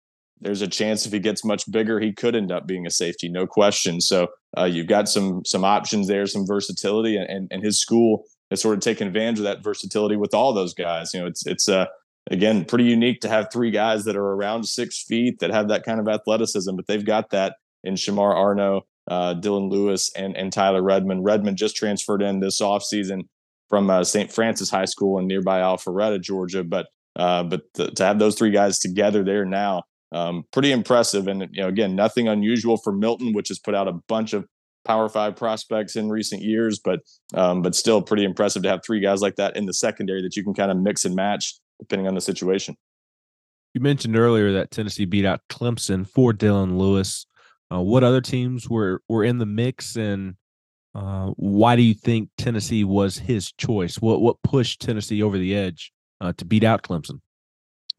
there's 0.42 0.62
a 0.62 0.68
chance 0.68 1.06
if 1.06 1.12
he 1.12 1.18
gets 1.18 1.44
much 1.44 1.70
bigger, 1.70 2.00
he 2.00 2.12
could 2.12 2.34
end 2.34 2.52
up 2.52 2.66
being 2.66 2.86
a 2.86 2.90
safety, 2.90 3.28
no 3.28 3.46
question. 3.46 4.00
So 4.00 4.28
uh, 4.56 4.64
you've 4.64 4.86
got 4.86 5.08
some 5.08 5.44
some 5.44 5.64
options 5.64 6.08
there, 6.08 6.26
some 6.26 6.46
versatility, 6.46 7.16
and, 7.16 7.28
and, 7.28 7.48
and 7.50 7.64
his 7.64 7.80
school 7.80 8.24
has 8.50 8.60
sort 8.60 8.74
of 8.74 8.80
taken 8.80 9.06
advantage 9.06 9.38
of 9.38 9.44
that 9.44 9.62
versatility 9.62 10.16
with 10.16 10.34
all 10.34 10.52
those 10.52 10.74
guys. 10.74 11.14
You 11.14 11.20
know, 11.20 11.26
it's 11.26 11.46
it's 11.46 11.68
uh, 11.68 11.86
again 12.30 12.64
pretty 12.64 12.84
unique 12.84 13.20
to 13.20 13.28
have 13.28 13.48
three 13.52 13.70
guys 13.70 14.04
that 14.04 14.16
are 14.16 14.32
around 14.32 14.64
six 14.64 15.02
feet 15.02 15.38
that 15.40 15.50
have 15.50 15.68
that 15.68 15.84
kind 15.84 16.00
of 16.00 16.08
athleticism, 16.08 16.74
but 16.76 16.86
they've 16.86 17.04
got 17.04 17.30
that 17.30 17.56
in 17.84 17.94
Shamar 17.94 18.34
Arnoux 18.34 18.82
uh, 19.08 19.34
Dylan 19.34 19.70
Lewis 19.70 20.10
and 20.16 20.36
and 20.36 20.52
Tyler 20.52 20.82
Redmond. 20.82 21.24
Redmond 21.24 21.56
just 21.56 21.76
transferred 21.76 22.22
in 22.22 22.40
this 22.40 22.60
offseason 22.60 23.22
from 23.68 23.90
uh, 23.90 24.04
St. 24.04 24.30
Francis 24.30 24.70
High 24.70 24.84
School 24.84 25.18
in 25.18 25.26
nearby 25.26 25.60
Alpharetta, 25.60 26.20
Georgia. 26.20 26.62
But 26.64 26.88
uh, 27.16 27.42
but 27.44 27.62
to, 27.74 27.90
to 27.90 28.04
have 28.04 28.18
those 28.18 28.36
three 28.36 28.50
guys 28.50 28.78
together 28.78 29.24
there 29.24 29.44
now, 29.44 29.82
um, 30.12 30.44
pretty 30.52 30.72
impressive. 30.72 31.26
And 31.26 31.48
you 31.52 31.62
know, 31.62 31.68
again, 31.68 31.96
nothing 31.96 32.28
unusual 32.28 32.76
for 32.76 32.92
Milton, 32.92 33.32
which 33.32 33.48
has 33.48 33.58
put 33.58 33.74
out 33.74 33.88
a 33.88 33.92
bunch 34.08 34.32
of 34.32 34.46
Power 34.84 35.08
Five 35.08 35.36
prospects 35.36 35.96
in 35.96 36.08
recent 36.08 36.42
years, 36.42 36.78
but 36.78 37.00
um, 37.34 37.62
but 37.62 37.74
still 37.74 38.02
pretty 38.02 38.24
impressive 38.24 38.62
to 38.64 38.68
have 38.68 38.80
three 38.84 39.00
guys 39.00 39.20
like 39.20 39.36
that 39.36 39.56
in 39.56 39.66
the 39.66 39.74
secondary 39.74 40.22
that 40.22 40.36
you 40.36 40.44
can 40.44 40.54
kind 40.54 40.70
of 40.70 40.76
mix 40.76 41.04
and 41.04 41.14
match 41.14 41.54
depending 41.78 42.06
on 42.06 42.14
the 42.14 42.20
situation. 42.20 42.76
You 43.74 43.80
mentioned 43.80 44.16
earlier 44.16 44.52
that 44.52 44.70
Tennessee 44.70 45.04
beat 45.04 45.24
out 45.24 45.40
Clemson 45.48 46.06
for 46.06 46.32
Dylan 46.32 46.78
Lewis. 46.78 47.26
Uh, 47.72 47.80
what 47.80 48.04
other 48.04 48.20
teams 48.20 48.68
were 48.68 49.00
were 49.08 49.24
in 49.24 49.38
the 49.38 49.46
mix, 49.46 49.96
and 49.96 50.34
uh, 50.94 51.28
why 51.36 51.76
do 51.76 51.82
you 51.82 51.94
think 51.94 52.28
Tennessee 52.36 52.84
was 52.84 53.18
his 53.18 53.52
choice? 53.52 53.96
What 53.96 54.20
what 54.20 54.42
pushed 54.42 54.80
Tennessee 54.80 55.22
over 55.22 55.38
the 55.38 55.54
edge 55.54 55.92
uh, 56.20 56.32
to 56.36 56.44
beat 56.44 56.64
out 56.64 56.82
Clemson? 56.82 57.20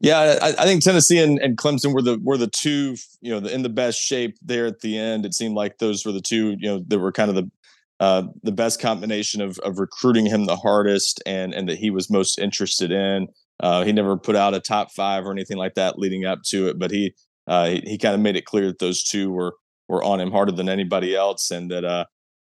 Yeah, 0.04 0.38
I, 0.42 0.48
I 0.48 0.64
think 0.66 0.82
Tennessee 0.82 1.18
and, 1.18 1.38
and, 1.38 1.56
Clemson 1.56 1.94
were 1.94 2.02
the 2.02 2.18
were 2.22 2.36
the 2.36 2.46
two, 2.46 2.96
you 3.22 3.30
know, 3.30 3.40
the, 3.40 3.54
in 3.54 3.62
the 3.62 3.70
best 3.70 3.98
shape 3.98 4.36
there 4.42 4.66
at 4.66 4.80
the 4.80 4.98
end. 4.98 5.24
It 5.24 5.32
seemed 5.32 5.54
like 5.54 5.78
those 5.78 6.04
were 6.04 6.12
the 6.12 6.20
two, 6.20 6.56
you 6.58 6.68
know, 6.68 6.84
that 6.88 6.98
were 6.98 7.10
kind 7.10 7.30
of 7.30 7.36
the 7.36 7.50
uh, 8.00 8.24
the 8.42 8.52
best 8.52 8.82
combination 8.82 9.40
of 9.40 9.58
of 9.60 9.78
recruiting 9.78 10.26
him 10.26 10.44
the 10.44 10.56
hardest 10.56 11.22
and 11.24 11.54
and 11.54 11.70
that 11.70 11.78
he 11.78 11.88
was 11.88 12.10
most 12.10 12.38
interested 12.38 12.92
in. 12.92 13.28
Uh, 13.60 13.82
he 13.82 13.92
never 13.92 14.18
put 14.18 14.36
out 14.36 14.52
a 14.52 14.60
top 14.60 14.92
five 14.92 15.24
or 15.24 15.32
anything 15.32 15.56
like 15.56 15.72
that 15.74 15.98
leading 15.98 16.26
up 16.26 16.42
to 16.48 16.68
it, 16.68 16.78
but 16.78 16.90
he 16.90 17.14
uh, 17.46 17.68
he, 17.68 17.82
he 17.86 17.98
kind 17.98 18.14
of 18.14 18.20
made 18.20 18.36
it 18.36 18.44
clear 18.44 18.66
that 18.66 18.80
those 18.80 19.02
two 19.02 19.30
were 19.30 19.54
were 19.88 20.04
on 20.04 20.20
him 20.20 20.30
harder 20.30 20.52
than 20.52 20.68
anybody 20.68 21.16
else, 21.16 21.50
and 21.50 21.70
that 21.70 21.86
uh, 21.86 22.04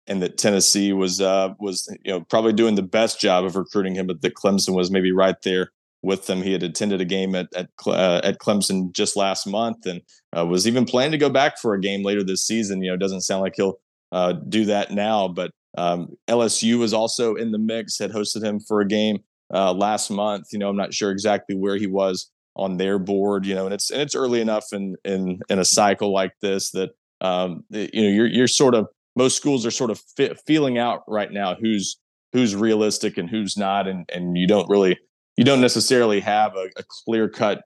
and 0.06 0.20
that 0.20 0.36
Tennessee 0.36 0.92
was 0.92 1.22
uh, 1.22 1.54
was 1.58 1.88
you 2.04 2.12
know 2.12 2.20
probably 2.20 2.52
doing 2.52 2.74
the 2.74 2.82
best 2.82 3.18
job 3.18 3.46
of 3.46 3.56
recruiting 3.56 3.94
him, 3.94 4.06
but 4.06 4.20
that 4.20 4.34
Clemson 4.34 4.74
was 4.74 4.90
maybe 4.90 5.10
right 5.10 5.40
there 5.42 5.70
with 6.02 6.26
them. 6.26 6.42
He 6.42 6.52
had 6.52 6.62
attended 6.62 7.00
a 7.00 7.04
game 7.04 7.34
at 7.34 7.48
at, 7.54 7.68
uh, 7.86 8.20
at 8.22 8.38
Clemson 8.38 8.92
just 8.92 9.16
last 9.16 9.46
month 9.46 9.86
and 9.86 10.00
uh, 10.36 10.46
was 10.46 10.66
even 10.66 10.84
planning 10.84 11.12
to 11.12 11.18
go 11.18 11.30
back 11.30 11.58
for 11.58 11.74
a 11.74 11.80
game 11.80 12.02
later 12.02 12.22
this 12.22 12.46
season. 12.46 12.82
You 12.82 12.90
know, 12.90 12.96
doesn't 12.96 13.22
sound 13.22 13.42
like 13.42 13.54
he'll 13.56 13.78
uh, 14.12 14.32
do 14.32 14.64
that 14.66 14.92
now, 14.92 15.28
but 15.28 15.50
um, 15.76 16.16
LSU 16.28 16.78
was 16.78 16.94
also 16.94 17.34
in 17.34 17.52
the 17.52 17.58
mix. 17.58 17.98
Had 17.98 18.12
hosted 18.12 18.42
him 18.42 18.60
for 18.60 18.80
a 18.80 18.86
game 18.86 19.18
uh, 19.52 19.72
last 19.72 20.10
month. 20.10 20.46
You 20.52 20.58
know, 20.58 20.68
I'm 20.68 20.76
not 20.76 20.94
sure 20.94 21.10
exactly 21.10 21.56
where 21.56 21.76
he 21.76 21.86
was 21.86 22.30
on 22.54 22.76
their 22.76 22.98
board. 22.98 23.46
You 23.46 23.54
know, 23.54 23.64
and 23.64 23.74
it's 23.74 23.90
and 23.90 24.00
it's 24.00 24.14
early 24.14 24.40
enough 24.40 24.66
in 24.72 24.96
in 25.04 25.40
in 25.48 25.58
a 25.58 25.64
cycle 25.64 26.12
like 26.12 26.32
this 26.40 26.70
that 26.72 26.90
um, 27.20 27.64
you 27.70 28.02
know 28.02 28.08
you're 28.08 28.26
you're 28.26 28.48
sort 28.48 28.74
of 28.74 28.86
most 29.16 29.36
schools 29.36 29.64
are 29.64 29.70
sort 29.70 29.90
of 29.90 30.00
feeling 30.46 30.78
out 30.78 31.02
right 31.08 31.32
now 31.32 31.54
who's 31.54 31.98
who's 32.32 32.54
realistic 32.54 33.16
and 33.16 33.30
who's 33.30 33.56
not, 33.56 33.88
and 33.88 34.08
and 34.14 34.36
you 34.36 34.46
don't 34.46 34.68
really 34.68 34.98
you 35.36 35.44
don't 35.44 35.60
necessarily 35.60 36.20
have 36.20 36.54
a, 36.56 36.68
a 36.76 36.82
clear 37.04 37.28
cut 37.28 37.62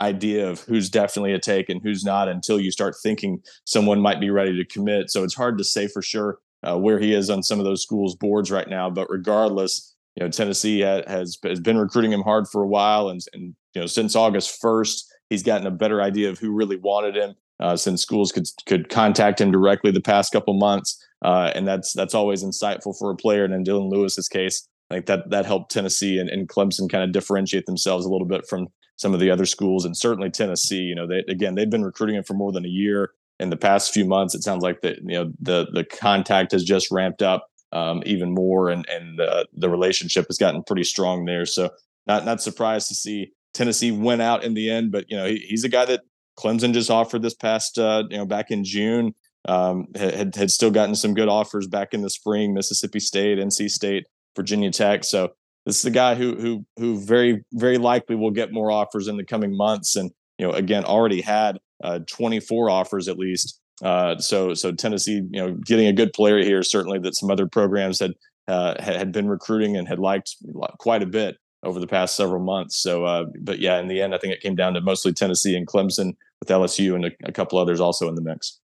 idea 0.00 0.48
of 0.48 0.60
who's 0.60 0.88
definitely 0.88 1.32
a 1.32 1.38
take 1.38 1.68
and 1.68 1.82
who's 1.82 2.04
not 2.04 2.28
until 2.28 2.58
you 2.58 2.70
start 2.70 2.94
thinking 3.02 3.40
someone 3.64 4.00
might 4.00 4.20
be 4.20 4.30
ready 4.30 4.56
to 4.56 4.64
commit. 4.64 5.10
So 5.10 5.24
it's 5.24 5.34
hard 5.34 5.58
to 5.58 5.64
say 5.64 5.88
for 5.88 6.00
sure 6.00 6.38
uh, 6.62 6.78
where 6.78 6.98
he 6.98 7.12
is 7.12 7.30
on 7.30 7.42
some 7.42 7.58
of 7.58 7.64
those 7.64 7.82
schools' 7.82 8.16
boards 8.16 8.50
right 8.50 8.68
now. 8.68 8.88
But 8.90 9.08
regardless, 9.10 9.94
you 10.16 10.24
know 10.24 10.30
Tennessee 10.30 10.82
ha- 10.82 11.02
has 11.06 11.38
has 11.44 11.60
been 11.60 11.78
recruiting 11.78 12.12
him 12.12 12.22
hard 12.22 12.48
for 12.48 12.62
a 12.62 12.66
while, 12.66 13.08
and 13.08 13.20
and 13.32 13.54
you 13.74 13.80
know 13.80 13.86
since 13.86 14.16
August 14.16 14.60
first, 14.60 15.10
he's 15.28 15.42
gotten 15.42 15.66
a 15.66 15.70
better 15.70 16.02
idea 16.02 16.30
of 16.30 16.38
who 16.38 16.52
really 16.52 16.76
wanted 16.76 17.16
him. 17.16 17.34
Uh, 17.60 17.76
since 17.76 18.00
schools 18.00 18.32
could 18.32 18.46
could 18.64 18.88
contact 18.88 19.38
him 19.38 19.50
directly 19.50 19.90
the 19.90 20.00
past 20.00 20.32
couple 20.32 20.54
months, 20.54 20.98
uh, 21.22 21.52
and 21.54 21.68
that's 21.68 21.92
that's 21.92 22.14
always 22.14 22.42
insightful 22.42 22.96
for 22.98 23.10
a 23.10 23.16
player. 23.16 23.44
And 23.44 23.52
in 23.52 23.64
Dylan 23.64 23.90
Lewis's 23.90 24.28
case, 24.28 24.66
like 24.90 25.06
that 25.06 25.30
that 25.30 25.46
helped 25.46 25.70
Tennessee 25.70 26.18
and, 26.18 26.28
and 26.28 26.48
Clemson 26.48 26.90
kind 26.90 27.04
of 27.04 27.12
differentiate 27.12 27.66
themselves 27.66 28.04
a 28.04 28.10
little 28.10 28.26
bit 28.26 28.46
from 28.48 28.68
some 28.96 29.14
of 29.14 29.20
the 29.20 29.30
other 29.30 29.46
schools 29.46 29.84
and 29.84 29.96
certainly 29.96 30.30
Tennessee. 30.30 30.82
You 30.82 30.94
know, 30.94 31.06
they 31.06 31.24
again 31.28 31.54
they've 31.54 31.70
been 31.70 31.84
recruiting 31.84 32.16
him 32.16 32.24
for 32.24 32.34
more 32.34 32.52
than 32.52 32.64
a 32.64 32.68
year. 32.68 33.12
In 33.38 33.48
the 33.48 33.56
past 33.56 33.94
few 33.94 34.04
months, 34.04 34.34
it 34.34 34.42
sounds 34.42 34.62
like 34.62 34.82
that 34.82 34.98
you 34.98 35.16
know 35.16 35.32
the 35.40 35.66
the 35.72 35.84
contact 35.84 36.52
has 36.52 36.64
just 36.64 36.90
ramped 36.90 37.22
up 37.22 37.46
um, 37.72 38.02
even 38.04 38.34
more, 38.34 38.68
and 38.68 38.86
and 38.88 39.18
the 39.18 39.46
the 39.54 39.70
relationship 39.70 40.26
has 40.28 40.36
gotten 40.36 40.62
pretty 40.62 40.84
strong 40.84 41.24
there. 41.24 41.46
So 41.46 41.70
not 42.06 42.24
not 42.24 42.42
surprised 42.42 42.88
to 42.88 42.94
see 42.94 43.32
Tennessee 43.54 43.92
went 43.92 44.20
out 44.20 44.44
in 44.44 44.54
the 44.54 44.70
end, 44.70 44.92
but 44.92 45.06
you 45.08 45.16
know 45.16 45.26
he, 45.26 45.38
he's 45.38 45.64
a 45.64 45.68
guy 45.68 45.86
that 45.86 46.02
Clemson 46.38 46.74
just 46.74 46.90
offered 46.90 47.22
this 47.22 47.34
past 47.34 47.78
uh, 47.78 48.04
you 48.10 48.18
know 48.18 48.26
back 48.26 48.50
in 48.50 48.64
June. 48.64 49.14
Um, 49.48 49.86
had 49.94 50.34
had 50.34 50.50
still 50.50 50.70
gotten 50.70 50.94
some 50.94 51.14
good 51.14 51.28
offers 51.28 51.66
back 51.66 51.94
in 51.94 52.02
the 52.02 52.10
spring, 52.10 52.52
Mississippi 52.52 53.00
State, 53.00 53.38
NC 53.38 53.70
State. 53.70 54.04
Virginia 54.36 54.70
Tech. 54.70 55.04
So 55.04 55.32
this 55.66 55.78
is 55.78 55.84
a 55.84 55.90
guy 55.90 56.14
who 56.14 56.36
who 56.36 56.64
who 56.78 56.98
very 56.98 57.44
very 57.52 57.78
likely 57.78 58.16
will 58.16 58.30
get 58.30 58.52
more 58.52 58.70
offers 58.70 59.08
in 59.08 59.16
the 59.16 59.24
coming 59.24 59.56
months, 59.56 59.96
and 59.96 60.10
you 60.38 60.46
know 60.46 60.52
again 60.52 60.84
already 60.84 61.20
had 61.20 61.58
uh, 61.82 62.00
24 62.08 62.70
offers 62.70 63.08
at 63.08 63.18
least. 63.18 63.60
Uh, 63.82 64.18
so 64.18 64.54
so 64.54 64.72
Tennessee, 64.72 65.22
you 65.30 65.40
know, 65.40 65.52
getting 65.64 65.86
a 65.86 65.92
good 65.92 66.12
player 66.12 66.42
here 66.42 66.62
certainly 66.62 66.98
that 67.00 67.16
some 67.16 67.30
other 67.30 67.46
programs 67.46 68.00
had 68.00 68.12
uh, 68.48 68.74
had 68.82 69.12
been 69.12 69.28
recruiting 69.28 69.76
and 69.76 69.86
had 69.86 69.98
liked 69.98 70.36
quite 70.78 71.02
a 71.02 71.06
bit 71.06 71.36
over 71.62 71.78
the 71.78 71.86
past 71.86 72.16
several 72.16 72.42
months. 72.42 72.80
So, 72.80 73.04
uh, 73.04 73.26
but 73.42 73.58
yeah, 73.58 73.78
in 73.78 73.88
the 73.88 74.00
end, 74.00 74.14
I 74.14 74.18
think 74.18 74.32
it 74.32 74.40
came 74.40 74.56
down 74.56 74.74
to 74.74 74.80
mostly 74.80 75.12
Tennessee 75.12 75.56
and 75.56 75.66
Clemson 75.66 76.14
with 76.40 76.48
LSU 76.48 76.94
and 76.94 77.04
a, 77.06 77.10
a 77.24 77.32
couple 77.32 77.58
others 77.58 77.80
also 77.80 78.08
in 78.08 78.14
the 78.14 78.22
mix. 78.22 78.58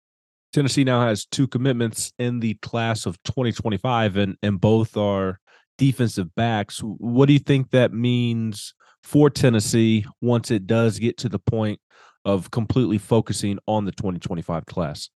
Tennessee 0.52 0.85
now 0.85 1.04
has 1.04 1.26
two 1.26 1.49
commitments 1.49 2.12
in 2.18 2.38
the 2.38 2.54
class 2.54 3.06
of 3.06 3.21
2025, 3.25 4.16
and 4.16 4.37
and 4.42 4.61
both 4.61 4.97
are 4.97 5.40
defensive 5.78 6.35
backs. 6.35 6.81
What 6.81 7.26
do 7.26 7.33
you 7.33 7.38
think 7.38 7.71
that 7.71 7.93
means 7.93 8.75
for 9.02 9.31
Tennessee 9.31 10.07
once 10.21 10.50
it 10.50 10.66
does 10.66 10.99
get 10.99 11.16
to 11.19 11.28
the 11.28 11.38
point 11.38 11.81
of 12.25 12.50
completely 12.50 12.99
focusing 12.99 13.59
on 13.66 13.85
the 13.85 13.93
2025 13.93 14.66
class? 14.66 15.11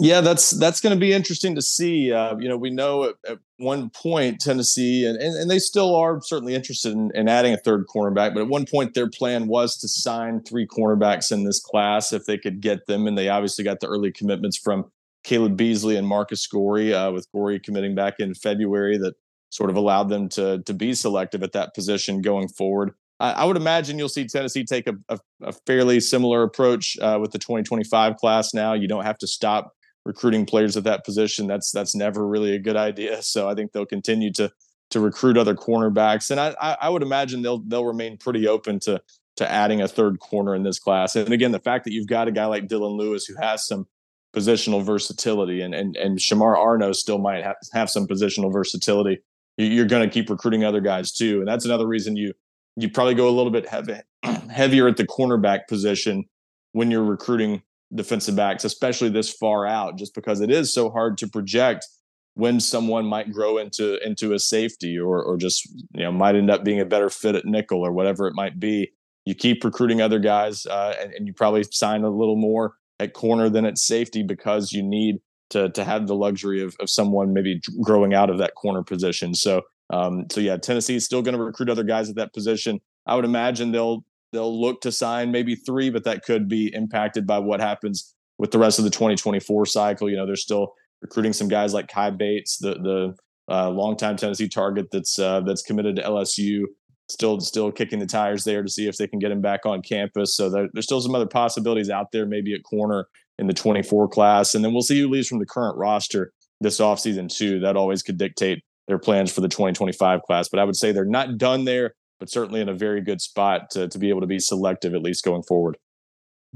Yeah, 0.00 0.22
that's 0.22 0.50
that's 0.50 0.80
going 0.80 0.94
to 0.94 0.98
be 0.98 1.12
interesting 1.12 1.54
to 1.54 1.62
see. 1.62 2.12
Uh, 2.12 2.36
you 2.38 2.48
know, 2.48 2.56
we 2.56 2.70
know 2.70 3.04
at, 3.04 3.14
at, 3.28 3.38
one 3.58 3.90
point 3.90 4.40
Tennessee, 4.40 5.06
and, 5.06 5.16
and, 5.16 5.36
and 5.36 5.48
they 5.48 5.60
still 5.60 5.94
are 5.94 6.20
certainly 6.20 6.52
interested 6.56 6.92
in, 6.92 7.12
in, 7.14 7.28
adding 7.28 7.54
a 7.54 7.56
third 7.56 7.84
cornerback, 7.86 8.34
but 8.34 8.42
at 8.42 8.48
one 8.48 8.66
point 8.66 8.94
their 8.94 9.08
plan 9.08 9.46
was 9.46 9.76
to 9.78 9.86
sign 9.86 10.42
three 10.42 10.66
cornerbacks 10.66 11.30
in 11.30 11.44
this 11.44 11.60
class 11.60 12.12
if 12.12 12.26
they 12.26 12.36
could 12.36 12.60
get 12.60 12.86
them, 12.86 13.06
and 13.06 13.16
they 13.16 13.28
obviously 13.28 13.62
got 13.62 13.78
the 13.78 13.86
early 13.86 14.10
commitments 14.10 14.58
from 14.58 14.90
Caleb 15.22 15.56
Beasley 15.56 15.94
and 15.94 16.08
Marcus 16.08 16.48
Goree, 16.48 16.92
uh, 16.92 17.12
with 17.12 17.30
Goree 17.32 17.62
committing 17.62 17.94
back 17.94 18.14
in 18.18 18.34
February. 18.34 18.98
That 18.98 19.14
sort 19.54 19.70
of 19.70 19.76
allowed 19.76 20.08
them 20.08 20.28
to 20.28 20.60
to 20.62 20.74
be 20.74 20.94
selective 20.94 21.42
at 21.44 21.52
that 21.52 21.74
position 21.74 22.20
going 22.20 22.48
forward. 22.48 22.92
I, 23.20 23.32
I 23.32 23.44
would 23.44 23.56
imagine 23.56 23.98
you'll 23.98 24.08
see 24.08 24.26
Tennessee 24.26 24.64
take 24.64 24.88
a, 24.88 24.94
a, 25.08 25.18
a 25.42 25.52
fairly 25.52 26.00
similar 26.00 26.42
approach 26.42 26.98
uh, 26.98 27.18
with 27.20 27.30
the 27.30 27.38
2025 27.38 28.16
class. 28.16 28.52
Now 28.52 28.72
you 28.72 28.88
don't 28.88 29.04
have 29.04 29.18
to 29.18 29.28
stop 29.28 29.72
recruiting 30.04 30.44
players 30.44 30.76
at 30.76 30.82
that 30.84 31.04
position. 31.04 31.46
That's 31.46 31.70
that's 31.70 31.94
never 31.94 32.26
really 32.26 32.54
a 32.54 32.58
good 32.58 32.76
idea. 32.76 33.22
So 33.22 33.48
I 33.48 33.54
think 33.54 33.72
they'll 33.72 33.86
continue 33.86 34.32
to 34.32 34.50
to 34.90 35.00
recruit 35.00 35.38
other 35.38 35.54
cornerbacks, 35.54 36.30
and 36.30 36.40
I, 36.40 36.54
I, 36.60 36.76
I 36.82 36.88
would 36.88 37.02
imagine 37.02 37.42
they'll 37.42 37.62
they'll 37.66 37.84
remain 37.84 38.16
pretty 38.18 38.48
open 38.48 38.80
to 38.80 39.00
to 39.36 39.50
adding 39.50 39.80
a 39.80 39.88
third 39.88 40.18
corner 40.18 40.54
in 40.54 40.64
this 40.64 40.78
class. 40.78 41.16
And 41.16 41.32
again, 41.32 41.52
the 41.52 41.60
fact 41.60 41.84
that 41.84 41.92
you've 41.92 42.06
got 42.06 42.28
a 42.28 42.32
guy 42.32 42.46
like 42.46 42.66
Dylan 42.66 42.96
Lewis 42.96 43.24
who 43.24 43.34
has 43.40 43.66
some 43.66 43.86
positional 44.34 44.84
versatility, 44.84 45.60
and 45.60 45.74
and 45.74 45.96
and 45.96 46.18
Shamar 46.18 46.56
Arnoux 46.56 46.92
still 46.92 47.18
might 47.18 47.44
have 47.72 47.88
some 47.88 48.08
positional 48.08 48.52
versatility 48.52 49.20
you're 49.56 49.86
going 49.86 50.08
to 50.08 50.12
keep 50.12 50.30
recruiting 50.30 50.64
other 50.64 50.80
guys 50.80 51.12
too, 51.12 51.38
and 51.38 51.48
that's 51.48 51.64
another 51.64 51.86
reason 51.86 52.16
you 52.16 52.32
you 52.76 52.90
probably 52.90 53.14
go 53.14 53.28
a 53.28 53.30
little 53.30 53.52
bit 53.52 53.68
heavy, 53.68 54.00
heavier 54.50 54.88
at 54.88 54.96
the 54.96 55.06
cornerback 55.06 55.68
position 55.68 56.24
when 56.72 56.90
you're 56.90 57.04
recruiting 57.04 57.62
defensive 57.94 58.34
backs, 58.34 58.64
especially 58.64 59.08
this 59.08 59.32
far 59.32 59.66
out, 59.66 59.96
just 59.96 60.14
because 60.14 60.40
it 60.40 60.50
is 60.50 60.74
so 60.74 60.90
hard 60.90 61.16
to 61.18 61.28
project 61.28 61.86
when 62.34 62.58
someone 62.58 63.06
might 63.06 63.32
grow 63.32 63.58
into 63.58 64.04
into 64.04 64.32
a 64.32 64.38
safety 64.38 64.98
or 64.98 65.22
or 65.22 65.36
just 65.36 65.64
you 65.94 66.02
know 66.02 66.12
might 66.12 66.34
end 66.34 66.50
up 66.50 66.64
being 66.64 66.80
a 66.80 66.84
better 66.84 67.08
fit 67.08 67.36
at 67.36 67.44
nickel 67.44 67.80
or 67.80 67.92
whatever 67.92 68.26
it 68.26 68.34
might 68.34 68.58
be. 68.58 68.90
You 69.24 69.34
keep 69.34 69.64
recruiting 69.64 70.02
other 70.02 70.18
guys, 70.18 70.66
uh, 70.66 70.94
and, 71.00 71.12
and 71.14 71.26
you 71.26 71.32
probably 71.32 71.64
sign 71.70 72.02
a 72.02 72.10
little 72.10 72.36
more 72.36 72.74
at 73.00 73.14
corner 73.14 73.48
than 73.48 73.64
at 73.64 73.78
safety 73.78 74.22
because 74.22 74.72
you 74.72 74.82
need 74.82 75.16
to 75.50 75.70
to 75.70 75.84
have 75.84 76.06
the 76.06 76.14
luxury 76.14 76.62
of 76.62 76.74
of 76.80 76.90
someone 76.90 77.32
maybe 77.32 77.60
growing 77.82 78.14
out 78.14 78.30
of 78.30 78.38
that 78.38 78.54
corner 78.54 78.82
position. 78.82 79.34
So 79.34 79.62
um, 79.90 80.26
so 80.30 80.40
yeah, 80.40 80.56
Tennessee 80.56 80.96
is 80.96 81.04
still 81.04 81.22
going 81.22 81.36
to 81.36 81.42
recruit 81.42 81.68
other 81.68 81.84
guys 81.84 82.08
at 82.08 82.16
that 82.16 82.32
position. 82.32 82.80
I 83.06 83.16
would 83.16 83.24
imagine 83.24 83.72
they'll 83.72 84.04
they'll 84.32 84.60
look 84.60 84.80
to 84.82 84.92
sign 84.92 85.30
maybe 85.30 85.54
three, 85.54 85.90
but 85.90 86.04
that 86.04 86.24
could 86.24 86.48
be 86.48 86.74
impacted 86.74 87.26
by 87.26 87.38
what 87.38 87.60
happens 87.60 88.14
with 88.38 88.50
the 88.50 88.58
rest 88.58 88.78
of 88.78 88.84
the 88.84 88.90
2024 88.90 89.66
cycle. 89.66 90.10
You 90.10 90.16
know, 90.16 90.26
they're 90.26 90.36
still 90.36 90.72
recruiting 91.02 91.32
some 91.32 91.48
guys 91.48 91.74
like 91.74 91.88
Kai 91.88 92.10
Bates, 92.10 92.58
the 92.58 92.74
the 92.74 93.14
uh, 93.52 93.70
longtime 93.70 94.16
Tennessee 94.16 94.48
target 94.48 94.86
that's 94.90 95.18
uh, 95.18 95.40
that's 95.42 95.62
committed 95.62 95.96
to 95.96 96.02
LSU. 96.02 96.64
Still, 97.10 97.38
still 97.38 97.70
kicking 97.70 97.98
the 97.98 98.06
tires 98.06 98.44
there 98.44 98.62
to 98.62 98.68
see 98.70 98.88
if 98.88 98.96
they 98.96 99.06
can 99.06 99.18
get 99.18 99.30
him 99.30 99.42
back 99.42 99.66
on 99.66 99.82
campus. 99.82 100.34
So 100.34 100.48
there, 100.48 100.68
there's 100.72 100.86
still 100.86 101.02
some 101.02 101.14
other 101.14 101.26
possibilities 101.26 101.90
out 101.90 102.12
there, 102.12 102.24
maybe 102.24 102.54
at 102.54 102.62
corner 102.62 103.08
in 103.38 103.46
the 103.46 103.54
24 103.54 104.08
class. 104.08 104.54
And 104.54 104.64
then 104.64 104.72
we'll 104.72 104.82
see 104.82 105.00
who 105.00 105.08
leaves 105.08 105.28
from 105.28 105.38
the 105.38 105.46
current 105.46 105.76
roster 105.76 106.32
this 106.60 106.80
offseason, 106.80 107.34
too. 107.34 107.60
That 107.60 107.76
always 107.76 108.02
could 108.02 108.18
dictate 108.18 108.62
their 108.86 108.98
plans 108.98 109.32
for 109.32 109.40
the 109.40 109.48
2025 109.48 110.22
class. 110.22 110.48
But 110.48 110.60
I 110.60 110.64
would 110.64 110.76
say 110.76 110.92
they're 110.92 111.04
not 111.04 111.38
done 111.38 111.64
there, 111.64 111.94
but 112.20 112.30
certainly 112.30 112.60
in 112.60 112.68
a 112.68 112.74
very 112.74 113.00
good 113.00 113.20
spot 113.20 113.70
to, 113.70 113.88
to 113.88 113.98
be 113.98 114.08
able 114.08 114.20
to 114.20 114.26
be 114.26 114.38
selective, 114.38 114.94
at 114.94 115.02
least 115.02 115.24
going 115.24 115.42
forward. 115.42 115.76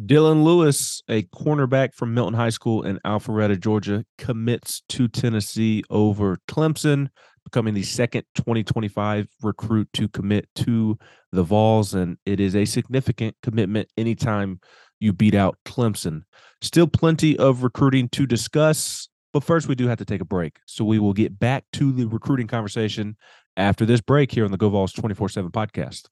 Dylan 0.07 0.45
Lewis, 0.45 1.03
a 1.09 1.23
cornerback 1.25 1.93
from 1.93 2.15
Milton 2.15 2.35
High 2.35 2.51
School 2.51 2.85
in 2.85 3.01
Alpharetta, 3.05 3.59
Georgia, 3.59 4.05
commits 4.17 4.83
to 4.91 5.09
Tennessee 5.09 5.83
over 5.91 6.39
Clemson, 6.47 7.09
becoming 7.43 7.75
the 7.75 7.83
second 7.83 8.23
2025 8.37 9.27
recruit 9.43 9.89
to 9.95 10.07
commit 10.09 10.49
to 10.55 10.97
the 11.33 11.43
Vols. 11.43 11.95
And 11.95 12.17
it 12.25 12.39
is 12.39 12.55
a 12.55 12.65
significant 12.65 13.35
commitment 13.43 13.89
anytime 13.97 14.61
you 15.01 15.13
beat 15.13 15.35
out 15.35 15.59
Clemson. 15.65 16.23
Still 16.61 16.87
plenty 16.87 17.39
of 17.39 17.63
recruiting 17.63 18.09
to 18.11 18.27
discuss, 18.27 19.09
but 19.33 19.45
first 19.45 19.69
we 19.69 19.75
do 19.75 19.89
have 19.89 19.99
to 19.99 20.05
take 20.05 20.21
a 20.21 20.25
break. 20.25 20.59
So 20.67 20.85
we 20.85 20.99
will 20.99 21.13
get 21.13 21.39
back 21.39 21.65
to 21.75 21.93
the 21.93 22.07
recruiting 22.07 22.47
conversation 22.47 23.17
after 23.57 23.85
this 23.85 24.01
break 24.01 24.33
here 24.33 24.45
on 24.45 24.51
the 24.51 24.59
GoVols 24.59 24.95
24 24.95 25.29
7 25.29 25.51
podcast. 25.51 26.07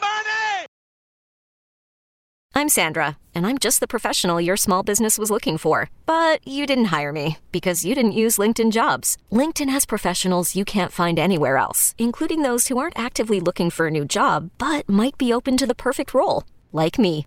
Money! 0.00 0.66
I'm 2.54 2.68
Sandra, 2.68 3.18
and 3.34 3.46
I'm 3.46 3.58
just 3.58 3.80
the 3.80 3.86
professional 3.86 4.40
your 4.40 4.56
small 4.56 4.82
business 4.82 5.18
was 5.18 5.30
looking 5.30 5.58
for. 5.58 5.90
But 6.06 6.46
you 6.46 6.66
didn't 6.66 6.86
hire 6.86 7.12
me 7.12 7.38
because 7.50 7.84
you 7.84 7.94
didn't 7.94 8.12
use 8.12 8.38
LinkedIn 8.38 8.72
jobs. 8.72 9.16
LinkedIn 9.30 9.70
has 9.70 9.86
professionals 9.86 10.56
you 10.56 10.64
can't 10.64 10.92
find 10.92 11.18
anywhere 11.18 11.56
else, 11.56 11.94
including 11.98 12.42
those 12.42 12.68
who 12.68 12.78
aren't 12.78 12.98
actively 12.98 13.40
looking 13.40 13.70
for 13.70 13.86
a 13.88 13.90
new 13.90 14.04
job 14.04 14.50
but 14.58 14.88
might 14.88 15.18
be 15.18 15.32
open 15.32 15.56
to 15.56 15.66
the 15.66 15.74
perfect 15.74 16.14
role, 16.14 16.44
like 16.72 16.98
me. 16.98 17.26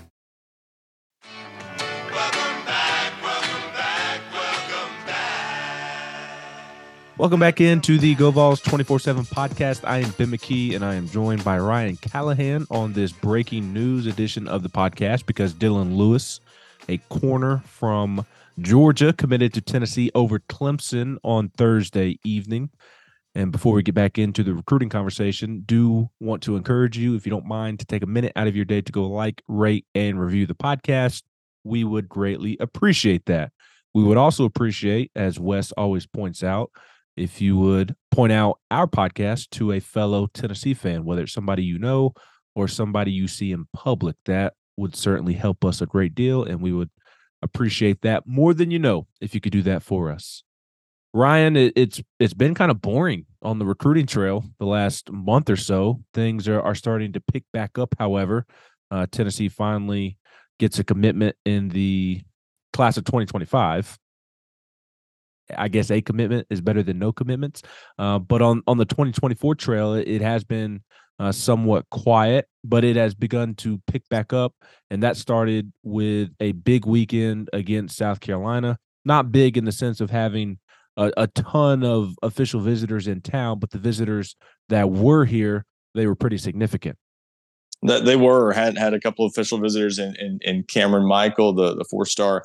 Welcome 7.21 7.39
back 7.39 7.61
into 7.61 7.99
the 7.99 8.15
Go 8.15 8.31
Vols 8.31 8.61
24 8.61 8.97
7 8.97 9.25
podcast. 9.25 9.87
I 9.87 9.99
am 9.99 10.09
Ben 10.17 10.29
McKee 10.29 10.73
and 10.73 10.83
I 10.83 10.95
am 10.95 11.07
joined 11.07 11.43
by 11.43 11.59
Ryan 11.59 11.95
Callahan 11.97 12.65
on 12.71 12.93
this 12.93 13.11
breaking 13.11 13.71
news 13.71 14.07
edition 14.07 14.47
of 14.47 14.63
the 14.63 14.69
podcast 14.69 15.27
because 15.27 15.53
Dylan 15.53 15.95
Lewis, 15.95 16.39
a 16.89 16.97
corner 17.09 17.59
from 17.67 18.25
Georgia 18.59 19.13
committed 19.13 19.53
to 19.53 19.61
Tennessee 19.61 20.09
over 20.15 20.39
Clemson 20.39 21.17
on 21.23 21.49
Thursday 21.49 22.17
evening. 22.23 22.71
And 23.35 23.51
before 23.51 23.75
we 23.75 23.83
get 23.83 23.93
back 23.93 24.17
into 24.17 24.41
the 24.41 24.55
recruiting 24.55 24.89
conversation, 24.89 25.61
do 25.63 26.09
want 26.19 26.41
to 26.41 26.55
encourage 26.55 26.97
you, 26.97 27.13
if 27.13 27.27
you 27.27 27.29
don't 27.29 27.45
mind, 27.45 27.77
to 27.81 27.85
take 27.85 28.01
a 28.01 28.07
minute 28.07 28.31
out 28.35 28.47
of 28.47 28.55
your 28.55 28.65
day 28.65 28.81
to 28.81 28.91
go 28.91 29.05
like, 29.05 29.43
rate, 29.47 29.85
and 29.93 30.19
review 30.19 30.47
the 30.47 30.55
podcast. 30.55 31.21
We 31.63 31.83
would 31.83 32.09
greatly 32.09 32.57
appreciate 32.59 33.27
that. 33.27 33.51
We 33.93 34.03
would 34.03 34.17
also 34.17 34.43
appreciate, 34.43 35.11
as 35.15 35.39
Wes 35.39 35.71
always 35.73 36.07
points 36.07 36.43
out, 36.43 36.71
if 37.17 37.41
you 37.41 37.57
would 37.57 37.95
point 38.11 38.31
out 38.31 38.59
our 38.69 38.87
podcast 38.87 39.49
to 39.51 39.71
a 39.71 39.79
fellow 39.79 40.27
Tennessee 40.33 40.73
fan, 40.73 41.05
whether 41.05 41.23
it's 41.23 41.33
somebody 41.33 41.63
you 41.63 41.77
know 41.77 42.13
or 42.55 42.67
somebody 42.67 43.11
you 43.11 43.27
see 43.27 43.51
in 43.51 43.65
public. 43.73 44.15
That 44.25 44.53
would 44.77 44.95
certainly 44.95 45.33
help 45.33 45.63
us 45.63 45.81
a 45.81 45.85
great 45.85 46.15
deal. 46.15 46.43
And 46.43 46.61
we 46.61 46.73
would 46.73 46.89
appreciate 47.41 48.01
that 48.01 48.23
more 48.25 48.53
than 48.53 48.71
you 48.71 48.79
know 48.79 49.07
if 49.19 49.33
you 49.33 49.41
could 49.41 49.51
do 49.51 49.61
that 49.63 49.83
for 49.83 50.11
us. 50.11 50.43
Ryan, 51.13 51.57
it, 51.57 51.73
it's 51.75 52.01
it's 52.19 52.33
been 52.33 52.55
kind 52.55 52.71
of 52.71 52.81
boring 52.81 53.25
on 53.41 53.59
the 53.59 53.65
recruiting 53.65 54.05
trail 54.05 54.45
the 54.59 54.65
last 54.65 55.11
month 55.11 55.49
or 55.49 55.57
so. 55.57 56.01
Things 56.13 56.47
are, 56.47 56.61
are 56.61 56.75
starting 56.75 57.11
to 57.13 57.19
pick 57.19 57.43
back 57.51 57.77
up. 57.77 57.93
However, 57.99 58.45
uh, 58.91 59.07
Tennessee 59.11 59.49
finally 59.49 60.17
gets 60.57 60.79
a 60.79 60.85
commitment 60.85 61.35
in 61.45 61.69
the 61.69 62.21
class 62.71 62.95
of 62.95 63.03
2025. 63.03 63.97
I 65.57 65.67
guess 65.67 65.91
a 65.91 66.01
commitment 66.01 66.47
is 66.49 66.61
better 66.61 66.83
than 66.83 66.99
no 66.99 67.11
commitments. 67.11 67.61
Uh, 67.97 68.19
but 68.19 68.41
on 68.41 68.61
on 68.67 68.77
the 68.77 68.85
2024 68.85 69.55
trail, 69.55 69.93
it, 69.93 70.21
has 70.21 70.43
been 70.43 70.81
uh, 71.19 71.31
somewhat 71.31 71.89
quiet, 71.89 72.47
but 72.63 72.83
it 72.83 72.95
has 72.95 73.13
begun 73.13 73.55
to 73.55 73.81
pick 73.87 74.07
back 74.09 74.33
up. 74.33 74.53
And 74.89 75.03
that 75.03 75.17
started 75.17 75.71
with 75.83 76.29
a 76.39 76.51
big 76.53 76.85
weekend 76.85 77.49
against 77.53 77.97
South 77.97 78.19
Carolina. 78.19 78.77
Not 79.05 79.31
big 79.31 79.57
in 79.57 79.65
the 79.65 79.71
sense 79.71 80.01
of 80.01 80.09
having 80.09 80.59
a, 80.97 81.11
a 81.17 81.27
ton 81.27 81.83
of 81.83 82.15
official 82.21 82.59
visitors 82.59 83.07
in 83.07 83.21
town, 83.21 83.59
but 83.59 83.71
the 83.71 83.77
visitors 83.77 84.35
that 84.69 84.89
were 84.89 85.25
here, 85.25 85.65
they 85.95 86.07
were 86.07 86.15
pretty 86.15 86.37
significant. 86.37 86.97
That 87.83 88.05
they 88.05 88.15
were 88.15 88.51
had 88.53 88.77
had 88.77 88.93
a 88.93 88.99
couple 88.99 89.25
of 89.25 89.31
official 89.31 89.57
visitors 89.59 89.97
in 89.97 90.15
in, 90.17 90.39
in 90.41 90.63
Cameron 90.63 91.07
Michael, 91.07 91.53
the 91.53 91.75
the 91.75 91.85
four 91.89 92.05
star 92.05 92.43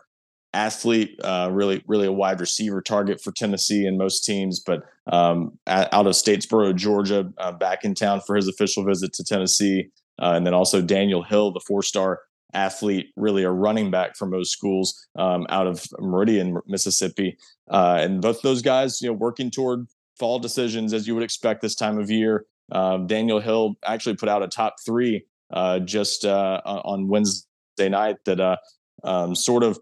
athlete, 0.57 1.21
uh, 1.23 1.51
really, 1.53 1.85
really 1.87 2.07
a 2.07 2.13
wide 2.13 2.41
receiver 2.41 2.81
target 2.81 3.21
for 3.21 3.31
Tennessee 3.31 3.87
and 3.87 3.99
most 3.99 4.25
teams. 4.25 4.59
But 4.59 4.83
um, 5.13 5.59
out 5.67 6.07
of 6.07 6.15
Statesboro, 6.15 6.75
Georgia, 6.75 7.31
uh, 7.39 7.53
back 7.53 7.85
in 7.85 7.95
town 7.95 8.23
for 8.27 8.35
his 8.35 8.49
official 8.49 8.85
visit 8.85 9.13
to 9.15 9.25
Tennessee, 9.25 9.91
uh, 10.19 10.33
and 10.35 10.47
then 10.47 10.55
also 10.55 10.81
Daniel 10.81 11.23
Hill, 11.23 11.53
the 11.53 11.61
four-star 11.61 12.21
athlete, 12.55 13.13
really 13.17 13.43
a 13.43 13.51
running 13.51 13.91
back 13.91 14.17
for 14.17 14.27
most 14.27 14.51
schools 14.51 15.07
um, 15.17 15.47
out 15.51 15.67
of 15.67 15.87
Meridian, 15.99 16.59
Mississippi, 16.67 17.37
uh, 17.71 17.99
and 18.01 18.23
both 18.23 18.41
those 18.41 18.63
guys, 18.63 19.03
you 19.03 19.09
know, 19.09 19.13
working 19.13 19.51
toward 19.51 19.87
fall 20.19 20.39
decisions 20.39 20.95
as 20.95 21.07
you 21.07 21.15
would 21.15 21.25
expect 21.25 21.61
this 21.61 21.75
time 21.75 21.99
of 21.99 22.11
year. 22.11 22.47
Um, 22.73 23.07
Daniel 23.07 23.41
Hill 23.41 23.75
actually 23.85 24.17
put 24.17 24.31
out 24.31 24.43
a 24.43 24.49
top 24.49 24.77
three 24.85 25.27
uh, 25.53 25.81
just 25.81 26.25
uh, 26.25 26.63
on 26.65 27.09
Wednesday 27.09 27.91
night 27.91 28.17
that 28.25 28.59
um, 29.05 29.35
sort 29.35 29.63
of 29.63 29.79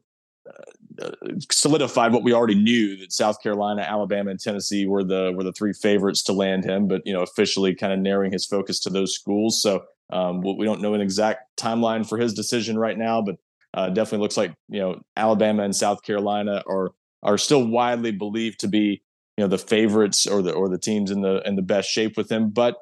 uh, 1.03 1.11
solidified 1.51 2.13
what 2.13 2.23
we 2.23 2.33
already 2.33 2.55
knew 2.55 2.97
that 2.97 3.13
South 3.13 3.43
Carolina, 3.43 3.83
Alabama, 3.83 4.31
and 4.31 4.39
Tennessee 4.39 4.87
were 4.87 5.03
the 5.03 5.33
were 5.35 5.43
the 5.43 5.53
three 5.53 5.73
favorites 5.73 6.23
to 6.25 6.33
land 6.33 6.65
him, 6.65 6.87
but 6.87 7.03
you 7.05 7.13
know 7.13 7.23
officially 7.23 7.75
kind 7.75 7.93
of 7.93 7.99
narrowing 7.99 8.33
his 8.33 8.47
focus 8.47 8.81
to 8.81 8.91
those 8.91 9.15
schools. 9.15 9.61
So 9.61 9.85
um, 10.13 10.41
we 10.43 10.65
don't 10.65 10.81
know 10.81 10.95
an 10.95 11.01
exact 11.01 11.57
timeline 11.57 12.09
for 12.09 12.19
his 12.19 12.35
decision 12.35 12.79
right 12.79 12.97
now, 12.97 13.23
but 13.23 13.37
uh, 13.73 13.89
definitely 13.89 14.23
looks 14.23 14.37
like 14.37 14.55
you 14.69 14.81
know 14.81 15.01
Alabama 15.17 15.65
and 15.65 15.75
South 15.75 16.03
Carolina 16.03 16.63
are 16.67 16.93
are 17.23 17.39
still 17.39 17.67
widely 17.67 18.13
believed 18.13 18.61
to 18.61 18.69
be 18.69 19.03
you 19.37 19.45
know 19.45 19.49
the 19.49 19.59
favorites 19.59 20.27
or 20.27 20.43
the 20.43 20.53
or 20.53 20.69
the 20.69 20.79
teams 20.79 21.11
in 21.11 21.23
the 21.23 21.43
in 21.47 21.57
the 21.57 21.63
best 21.63 21.89
shape 21.89 22.17
with 22.17 22.31
him. 22.31 22.51
But 22.51 22.77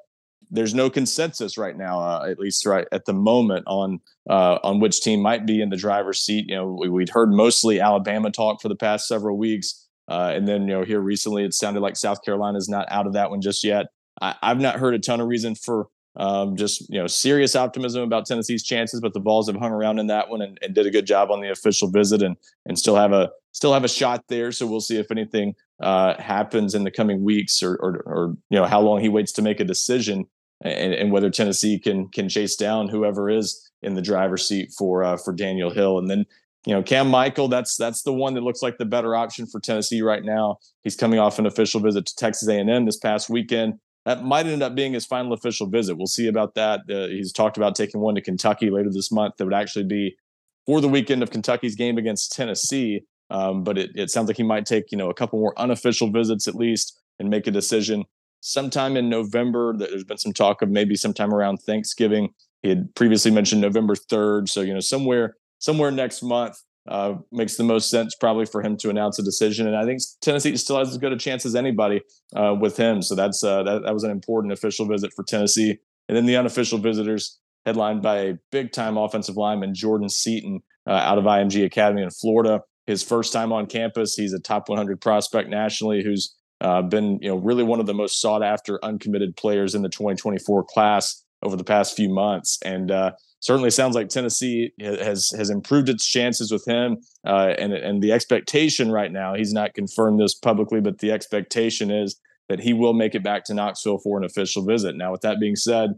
there's 0.53 0.75
no 0.75 0.91
consensus 0.91 1.57
right 1.57 1.77
now, 1.77 1.99
uh, 1.99 2.27
at 2.31 2.39
least 2.39 2.67
right 2.67 2.87
at 2.93 3.07
the 3.07 3.15
moment, 3.15 3.65
on 3.67 4.01
uh, 4.29 4.59
on 4.63 4.79
which 4.81 5.01
team 5.01 5.21
might 5.21 5.47
be 5.47 5.63
in 5.63 5.71
the 5.71 5.77
driver's 5.77 6.21
seat. 6.21 6.45
You 6.49 6.57
know, 6.57 6.77
we, 6.79 6.89
would 6.89 7.09
heard 7.09 7.33
mostly 7.33 7.81
Alabama 7.81 8.31
talk 8.31 8.61
for 8.61 8.69
the 8.69 8.77
past 8.77 9.09
several 9.09 9.39
weeks, 9.39 9.89
uh, 10.09 10.33
and 10.35 10.47
then 10.47 10.63
you 10.63 10.75
know 10.75 10.85
here 10.85 11.01
recently 11.01 11.45
it 11.45 11.55
sounded 11.55 11.81
like 11.81 11.97
South 11.97 12.23
Carolina 12.23 12.59
is 12.59 12.69
not 12.69 12.87
out 12.91 13.07
of 13.07 13.15
that 13.15 13.31
one 13.31 13.41
just 13.41 13.65
yet. 13.65 13.87
I, 14.21 14.37
have 14.43 14.61
not 14.61 14.77
heard 14.77 14.95
a 14.95 14.99
ton 14.99 15.21
of 15.21 15.27
reason 15.27 15.55
for 15.55 15.89
um, 16.17 16.57
just 16.57 16.89
you 16.91 17.01
know 17.01 17.07
serious 17.07 17.57
optimism 17.57 18.03
about 18.03 18.27
Tennessee's 18.27 18.63
chances, 18.63 19.01
but 19.01 19.15
the 19.15 19.21
Vols 19.21 19.49
have 19.49 19.57
hung 19.57 19.73
around 19.73 19.99
in 19.99 20.09
that 20.09 20.29
one 20.29 20.43
and, 20.43 20.59
and, 20.61 20.75
did 20.75 20.87
a 20.87 20.91
good 20.91 21.07
job 21.07 21.31
on 21.31 21.41
the 21.41 21.51
official 21.51 21.89
visit 21.89 22.23
and 22.23 22.37
and 22.67 22.79
still 22.79 22.97
have 22.97 23.13
a 23.13 23.31
still 23.53 23.73
have 23.73 23.85
a 23.85 23.89
shot 23.89 24.25
there. 24.29 24.53
So 24.53 24.67
we'll 24.67 24.81
see 24.81 24.99
if 24.99 25.11
anything 25.11 25.55
uh, 25.81 26.21
happens 26.21 26.75
in 26.75 26.85
the 26.85 26.91
coming 26.91 27.25
weeks 27.25 27.63
or, 27.63 27.77
or, 27.77 28.03
or 28.05 28.37
you 28.51 28.59
know 28.59 28.67
how 28.67 28.81
long 28.81 29.01
he 29.01 29.09
waits 29.09 29.33
to 29.33 29.43
make 29.43 29.61
a 29.61 29.65
decision 29.65 30.27
and, 30.63 30.95
and, 30.95 31.13
whether 31.13 31.31
Tennessee 31.31 31.79
can 31.79 32.09
can 32.09 32.29
chase 32.29 32.57
down 32.57 32.89
whoever 32.89 33.29
is 33.29 33.71
in 33.83 33.95
the 33.95 34.03
driver's 34.03 34.47
seat 34.47 34.73
for 34.77 35.03
uh, 35.03 35.17
for 35.17 35.33
Daniel 35.33 35.71
Hill. 35.71 35.99
And 35.99 36.09
then 36.09 36.25
you 36.67 36.75
know 36.75 36.83
Cam 36.83 37.09
Michael, 37.09 37.49
that's 37.49 37.77
that's 37.77 38.03
the 38.03 38.13
one 38.13 38.35
that 38.35 38.43
looks 38.43 38.63
like 38.63 38.79
the 38.79 38.85
better 38.85 39.15
option 39.15 39.47
for 39.47 39.61
Tennessee 39.61 40.03
right 40.03 40.25
now. 40.25 40.59
He's 40.83 40.97
coming 40.97 41.19
off 41.19 41.39
an 41.39 41.47
official 41.47 41.81
visit 41.81 42.07
to 42.07 42.17
Texas 42.17 42.49
A&M 42.49 42.85
this 42.85 42.99
past 42.99 43.29
weekend. 43.29 43.75
That 44.05 44.25
might 44.25 44.47
end 44.47 44.63
up 44.63 44.75
being 44.75 44.95
his 44.95 45.07
final 45.07 45.33
official 45.33 45.69
visit. 45.69 45.97
We'll 45.97 46.07
see 46.07 46.27
about 46.27 46.55
that. 46.55 46.81
Uh, 46.91 47.07
he's 47.07 47.33
talked 47.33 47.57
about 47.57 47.77
taking 47.77 48.01
one 48.01 48.17
to 48.17 48.21
Kentucky 48.21 48.69
later 48.71 48.91
this 48.91 49.13
month. 49.13 49.35
That 49.37 49.45
would 49.45 49.55
actually 49.55 49.85
be 49.85 50.17
for 50.67 50.81
the 50.81 50.89
weekend 50.89 51.23
of 51.23 51.31
Kentucky's 51.31 51.77
game 51.77 51.99
against 51.99 52.33
Tennessee. 52.33 53.05
Um, 53.31 53.63
but 53.63 53.79
it, 53.79 53.91
it 53.95 54.11
sounds 54.11 54.27
like 54.29 54.37
he 54.37 54.43
might 54.43 54.67
take 54.67 54.93
you 54.93 54.99
know 54.99 55.11
a 55.11 55.15
couple 55.15 55.39
more 55.39 55.59
unofficial 55.59 56.11
visits 56.11 56.47
at 56.47 56.55
least 56.55 57.01
and 57.19 57.31
make 57.31 57.47
a 57.47 57.51
decision 57.51 58.05
sometime 58.43 58.97
in 58.97 59.09
November. 59.09 59.75
There's 59.75 60.05
been 60.05 60.19
some 60.19 60.35
talk 60.35 60.61
of 60.61 60.69
maybe 60.69 60.97
sometime 60.97 61.33
around 61.33 61.59
Thanksgiving. 61.59 62.35
He 62.63 62.69
had 62.69 62.95
previously 62.95 63.31
mentioned 63.31 63.63
November 63.63 63.95
3rd, 63.95 64.49
so 64.49 64.61
you 64.61 64.75
know 64.75 64.81
somewhere 64.81 65.37
somewhere 65.59 65.91
next 65.91 66.23
month 66.23 66.57
uh, 66.89 67.15
makes 67.31 67.57
the 67.57 67.65
most 67.65 67.89
sense 67.89 68.15
probably 68.15 68.45
for 68.45 68.63
him 68.63 68.77
to 68.77 68.91
announce 68.91 69.19
a 69.19 69.23
decision. 69.23 69.67
And 69.67 69.77
I 69.77 69.85
think 69.85 70.01
Tennessee 70.21 70.57
still 70.57 70.79
has 70.79 70.91
as 70.91 70.99
good 70.99 71.13
a 71.13 71.17
chance 71.17 71.47
as 71.47 71.55
anybody 71.55 72.03
uh, 72.35 72.55
with 72.59 72.77
him. 72.77 73.01
So 73.03 73.15
that's 73.15 73.43
uh, 73.43 73.63
that, 73.63 73.83
that 73.85 73.95
was 73.95 74.05
an 74.05 74.11
important 74.11 74.53
official 74.53 74.87
visit 74.87 75.13
for 75.15 75.25
Tennessee. 75.25 75.79
And 76.09 76.17
then 76.17 76.27
the 76.27 76.37
unofficial 76.37 76.79
visitors 76.79 77.39
headlined 77.65 78.03
by 78.03 78.19
a 78.19 78.35
big 78.51 78.73
time 78.73 78.97
offensive 78.97 79.37
lineman, 79.37 79.75
Jordan 79.75 80.09
Seaton, 80.09 80.61
uh, 80.87 80.91
out 80.93 81.19
of 81.19 81.25
IMG 81.25 81.65
Academy 81.65 82.03
in 82.03 82.11
Florida. 82.11 82.63
His 82.87 83.05
first 83.05 83.33
time 83.33 83.53
on 83.53 83.67
campus. 83.67 84.17
He's 84.17 84.33
a 84.33 84.41
top 84.41 84.69
100 84.69 85.01
prospect 85.01 85.49
nationally 85.49 86.03
who's 86.03 86.35
uh, 86.63 86.81
been, 86.83 87.19
you 87.21 87.29
know, 87.29 87.37
really 87.37 87.65
one 87.65 87.81
of 87.81 87.87
the 87.87 87.95
most 87.95 88.21
sought 88.21 88.43
after 88.43 88.83
uncommitted 88.85 89.37
players 89.37 89.75
in 89.75 89.83
the 89.83 89.89
2024 89.89 90.65
class 90.65 91.23
over 91.43 91.57
the 91.57 91.65
past 91.65 91.97
few 91.97 92.09
months. 92.09 92.59
And 92.65 92.91
uh, 92.91 93.13
certainly 93.41 93.71
sounds 93.71 93.95
like 93.95 94.09
Tennessee 94.09 94.73
has 94.81 95.31
has 95.37 95.51
improved 95.51 95.89
its 95.89 96.07
chances 96.07 96.51
with 96.51 96.65
him. 96.67 96.99
Uh, 97.27 97.55
and 97.59 97.73
and 97.73 98.03
the 98.03 98.13
expectation 98.13 98.91
right 98.91 99.13
now, 99.13 99.35
he's 99.35 99.53
not 99.53 99.75
confirmed 99.75 100.21
this 100.21 100.35
publicly, 100.35 100.81
but 100.81 100.99
the 100.99 101.11
expectation 101.11 101.91
is 101.91 102.19
that 102.49 102.61
he 102.61 102.73
will 102.73 102.93
make 102.93 103.15
it 103.15 103.25
back 103.25 103.45
to 103.45 103.55
Knoxville 103.55 103.99
for 103.99 104.19
an 104.19 104.25
official 104.25 104.65
visit. 104.65 104.97
Now, 104.97 105.13
with 105.13 105.23
that 105.23 105.41
being 105.41 105.57
said, 105.57 105.91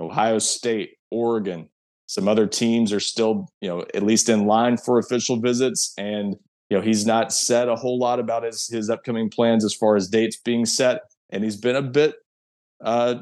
Ohio 0.00 0.38
State, 0.38 0.96
Oregon, 1.10 1.68
some 2.06 2.28
other 2.28 2.46
teams 2.46 2.92
are 2.92 3.00
still, 3.00 3.48
you 3.60 3.68
know, 3.68 3.84
at 3.94 4.02
least 4.02 4.28
in 4.28 4.46
line 4.46 4.76
for 4.76 4.98
official 4.98 5.40
visits. 5.40 5.94
And, 5.96 6.36
you 6.72 6.78
know, 6.78 6.82
he's 6.82 7.04
not 7.04 7.34
said 7.34 7.68
a 7.68 7.76
whole 7.76 7.98
lot 7.98 8.18
about 8.18 8.44
his 8.44 8.66
his 8.66 8.88
upcoming 8.88 9.28
plans 9.28 9.62
as 9.62 9.74
far 9.74 9.94
as 9.94 10.08
dates 10.08 10.38
being 10.38 10.64
set. 10.64 11.02
And 11.28 11.44
he's 11.44 11.58
been 11.58 11.76
a 11.76 11.82
bit 11.82 12.14
uh, 12.82 13.16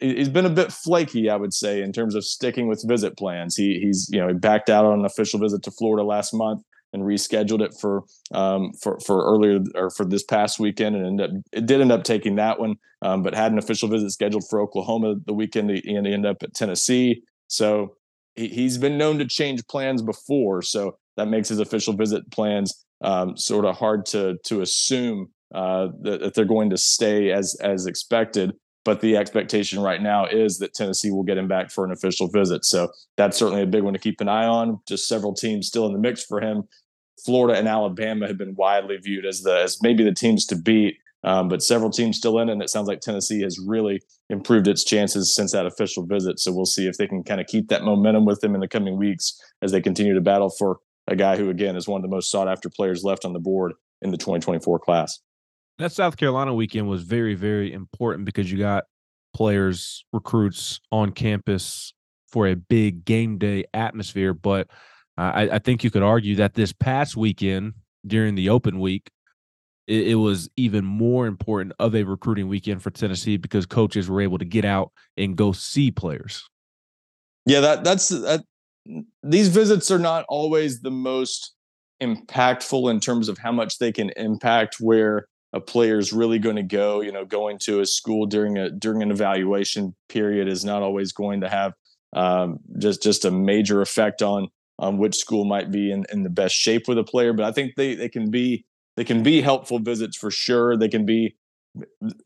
he's 0.00 0.28
been 0.28 0.44
a 0.44 0.50
bit 0.50 0.70
flaky, 0.70 1.30
I 1.30 1.36
would 1.36 1.54
say, 1.54 1.80
in 1.80 1.94
terms 1.94 2.14
of 2.14 2.26
sticking 2.26 2.68
with 2.68 2.86
visit 2.86 3.16
plans. 3.16 3.56
He 3.56 3.80
he's 3.80 4.06
you 4.12 4.20
know 4.20 4.28
he 4.28 4.34
backed 4.34 4.68
out 4.68 4.84
on 4.84 4.98
an 4.98 5.06
official 5.06 5.40
visit 5.40 5.62
to 5.62 5.70
Florida 5.70 6.04
last 6.04 6.34
month 6.34 6.62
and 6.92 7.02
rescheduled 7.02 7.62
it 7.62 7.72
for 7.80 8.02
um, 8.34 8.70
for 8.82 9.00
for 9.00 9.24
earlier 9.24 9.60
or 9.74 9.88
for 9.88 10.04
this 10.04 10.22
past 10.22 10.60
weekend, 10.60 10.94
and 10.94 11.06
ended 11.06 11.30
up, 11.30 11.36
it 11.52 11.64
did 11.64 11.80
end 11.80 11.92
up 11.92 12.04
taking 12.04 12.36
that 12.36 12.60
one, 12.60 12.74
um, 13.00 13.22
but 13.22 13.34
had 13.34 13.50
an 13.50 13.56
official 13.56 13.88
visit 13.88 14.10
scheduled 14.10 14.44
for 14.50 14.60
Oklahoma 14.60 15.14
the 15.24 15.32
weekend, 15.32 15.70
and 15.70 16.06
he 16.06 16.12
ended 16.12 16.26
up 16.26 16.42
at 16.42 16.52
Tennessee. 16.52 17.22
So 17.48 17.94
he, 18.34 18.48
he's 18.48 18.76
been 18.76 18.98
known 18.98 19.18
to 19.20 19.24
change 19.24 19.66
plans 19.68 20.02
before, 20.02 20.60
so 20.60 20.98
that 21.20 21.28
makes 21.28 21.48
his 21.48 21.60
official 21.60 21.92
visit 21.94 22.30
plans 22.30 22.84
um, 23.02 23.36
sort 23.36 23.64
of 23.64 23.76
hard 23.76 24.06
to 24.06 24.38
to 24.44 24.62
assume 24.62 25.28
uh, 25.54 25.88
that, 26.02 26.20
that, 26.20 26.34
they're 26.34 26.44
going 26.44 26.70
to 26.70 26.78
stay 26.78 27.30
as 27.30 27.56
as 27.60 27.86
expected. 27.86 28.52
But 28.82 29.02
the 29.02 29.16
expectation 29.16 29.80
right 29.80 30.00
now 30.00 30.24
is 30.24 30.58
that 30.58 30.72
Tennessee 30.72 31.10
will 31.10 31.22
get 31.22 31.36
him 31.36 31.48
back 31.48 31.70
for 31.70 31.84
an 31.84 31.92
official 31.92 32.28
visit. 32.28 32.64
So 32.64 32.88
that's 33.18 33.36
certainly 33.36 33.62
a 33.62 33.66
big 33.66 33.82
one 33.82 33.92
to 33.92 33.98
keep 33.98 34.22
an 34.22 34.28
eye 34.28 34.46
on. 34.46 34.80
Just 34.88 35.06
several 35.06 35.34
teams 35.34 35.66
still 35.66 35.86
in 35.86 35.92
the 35.92 35.98
mix 35.98 36.24
for 36.24 36.40
him. 36.40 36.62
Florida 37.26 37.58
and 37.58 37.68
Alabama 37.68 38.26
have 38.26 38.38
been 38.38 38.54
widely 38.54 38.96
viewed 38.96 39.26
as 39.26 39.42
the 39.42 39.58
as 39.58 39.82
maybe 39.82 40.02
the 40.02 40.14
teams 40.14 40.46
to 40.46 40.56
beat, 40.56 40.96
um, 41.24 41.48
but 41.48 41.62
several 41.62 41.90
teams 41.90 42.16
still 42.16 42.38
in, 42.38 42.48
and 42.48 42.62
it 42.62 42.70
sounds 42.70 42.88
like 42.88 43.00
Tennessee 43.00 43.42
has 43.42 43.58
really 43.58 44.00
improved 44.30 44.66
its 44.66 44.84
chances 44.84 45.34
since 45.34 45.52
that 45.52 45.66
official 45.66 46.06
visit. 46.06 46.40
So 46.40 46.52
we'll 46.52 46.64
see 46.64 46.86
if 46.86 46.96
they 46.96 47.06
can 47.06 47.22
kind 47.22 47.40
of 47.40 47.46
keep 47.46 47.68
that 47.68 47.84
momentum 47.84 48.24
with 48.24 48.40
them 48.40 48.54
in 48.54 48.62
the 48.62 48.68
coming 48.68 48.96
weeks 48.96 49.38
as 49.60 49.72
they 49.72 49.82
continue 49.82 50.14
to 50.14 50.22
battle 50.22 50.50
for 50.58 50.78
a 51.06 51.16
guy 51.16 51.36
who, 51.36 51.50
again, 51.50 51.76
is 51.76 51.88
one 51.88 51.98
of 51.98 52.02
the 52.02 52.14
most 52.14 52.30
sought 52.30 52.48
after 52.48 52.68
players 52.68 53.02
left 53.04 53.24
on 53.24 53.32
the 53.32 53.40
board 53.40 53.72
in 54.02 54.10
the 54.10 54.16
2024 54.16 54.78
class. 54.78 55.20
That 55.78 55.92
South 55.92 56.16
Carolina 56.16 56.54
weekend 56.54 56.88
was 56.88 57.02
very, 57.02 57.34
very 57.34 57.72
important 57.72 58.26
because 58.26 58.50
you 58.50 58.58
got 58.58 58.84
players, 59.32 60.04
recruits 60.12 60.80
on 60.92 61.12
campus 61.12 61.94
for 62.28 62.46
a 62.46 62.54
big 62.54 63.04
game 63.04 63.38
day 63.38 63.64
atmosphere. 63.74 64.34
But 64.34 64.68
I, 65.16 65.50
I 65.52 65.58
think 65.58 65.84
you 65.84 65.90
could 65.90 66.02
argue 66.02 66.36
that 66.36 66.54
this 66.54 66.72
past 66.72 67.16
weekend 67.16 67.74
during 68.06 68.34
the 68.34 68.48
open 68.50 68.78
week, 68.78 69.10
it, 69.86 70.08
it, 70.08 70.14
was 70.14 70.48
even 70.56 70.84
more 70.84 71.26
important 71.26 71.74
of 71.78 71.94
a 71.94 72.04
recruiting 72.04 72.48
weekend 72.48 72.82
for 72.82 72.90
Tennessee 72.90 73.36
because 73.36 73.66
coaches 73.66 74.08
were 74.08 74.20
able 74.20 74.38
to 74.38 74.44
get 74.44 74.64
out 74.64 74.92
and 75.16 75.36
go 75.36 75.52
see 75.52 75.90
players. 75.90 76.48
Yeah, 77.46 77.60
that 77.60 77.84
that's 77.84 78.08
that. 78.08 78.44
These 79.22 79.48
visits 79.48 79.90
are 79.90 79.98
not 79.98 80.24
always 80.28 80.80
the 80.80 80.90
most 80.90 81.54
impactful 82.02 82.90
in 82.90 83.00
terms 83.00 83.28
of 83.28 83.38
how 83.38 83.52
much 83.52 83.78
they 83.78 83.92
can 83.92 84.10
impact 84.16 84.76
where 84.80 85.26
a 85.52 85.60
player 85.60 85.98
is 85.98 86.12
really 86.12 86.38
going 86.38 86.56
to 86.56 86.62
go. 86.62 87.00
You 87.00 87.12
know, 87.12 87.24
going 87.24 87.58
to 87.60 87.80
a 87.80 87.86
school 87.86 88.26
during 88.26 88.56
a 88.56 88.70
during 88.70 89.02
an 89.02 89.10
evaluation 89.10 89.94
period 90.08 90.48
is 90.48 90.64
not 90.64 90.82
always 90.82 91.12
going 91.12 91.40
to 91.42 91.48
have 91.48 91.72
um, 92.14 92.58
just 92.78 93.02
just 93.02 93.24
a 93.24 93.30
major 93.30 93.82
effect 93.82 94.22
on 94.22 94.48
on 94.78 94.96
which 94.96 95.16
school 95.16 95.44
might 95.44 95.70
be 95.70 95.92
in, 95.92 96.06
in 96.10 96.22
the 96.22 96.30
best 96.30 96.54
shape 96.54 96.88
with 96.88 96.98
a 96.98 97.04
player. 97.04 97.32
But 97.32 97.44
I 97.44 97.52
think 97.52 97.74
they 97.76 97.94
they 97.94 98.08
can 98.08 98.30
be 98.30 98.64
they 98.96 99.04
can 99.04 99.22
be 99.22 99.40
helpful 99.40 99.78
visits 99.78 100.16
for 100.16 100.30
sure. 100.30 100.76
They 100.76 100.88
can 100.88 101.04
be 101.04 101.36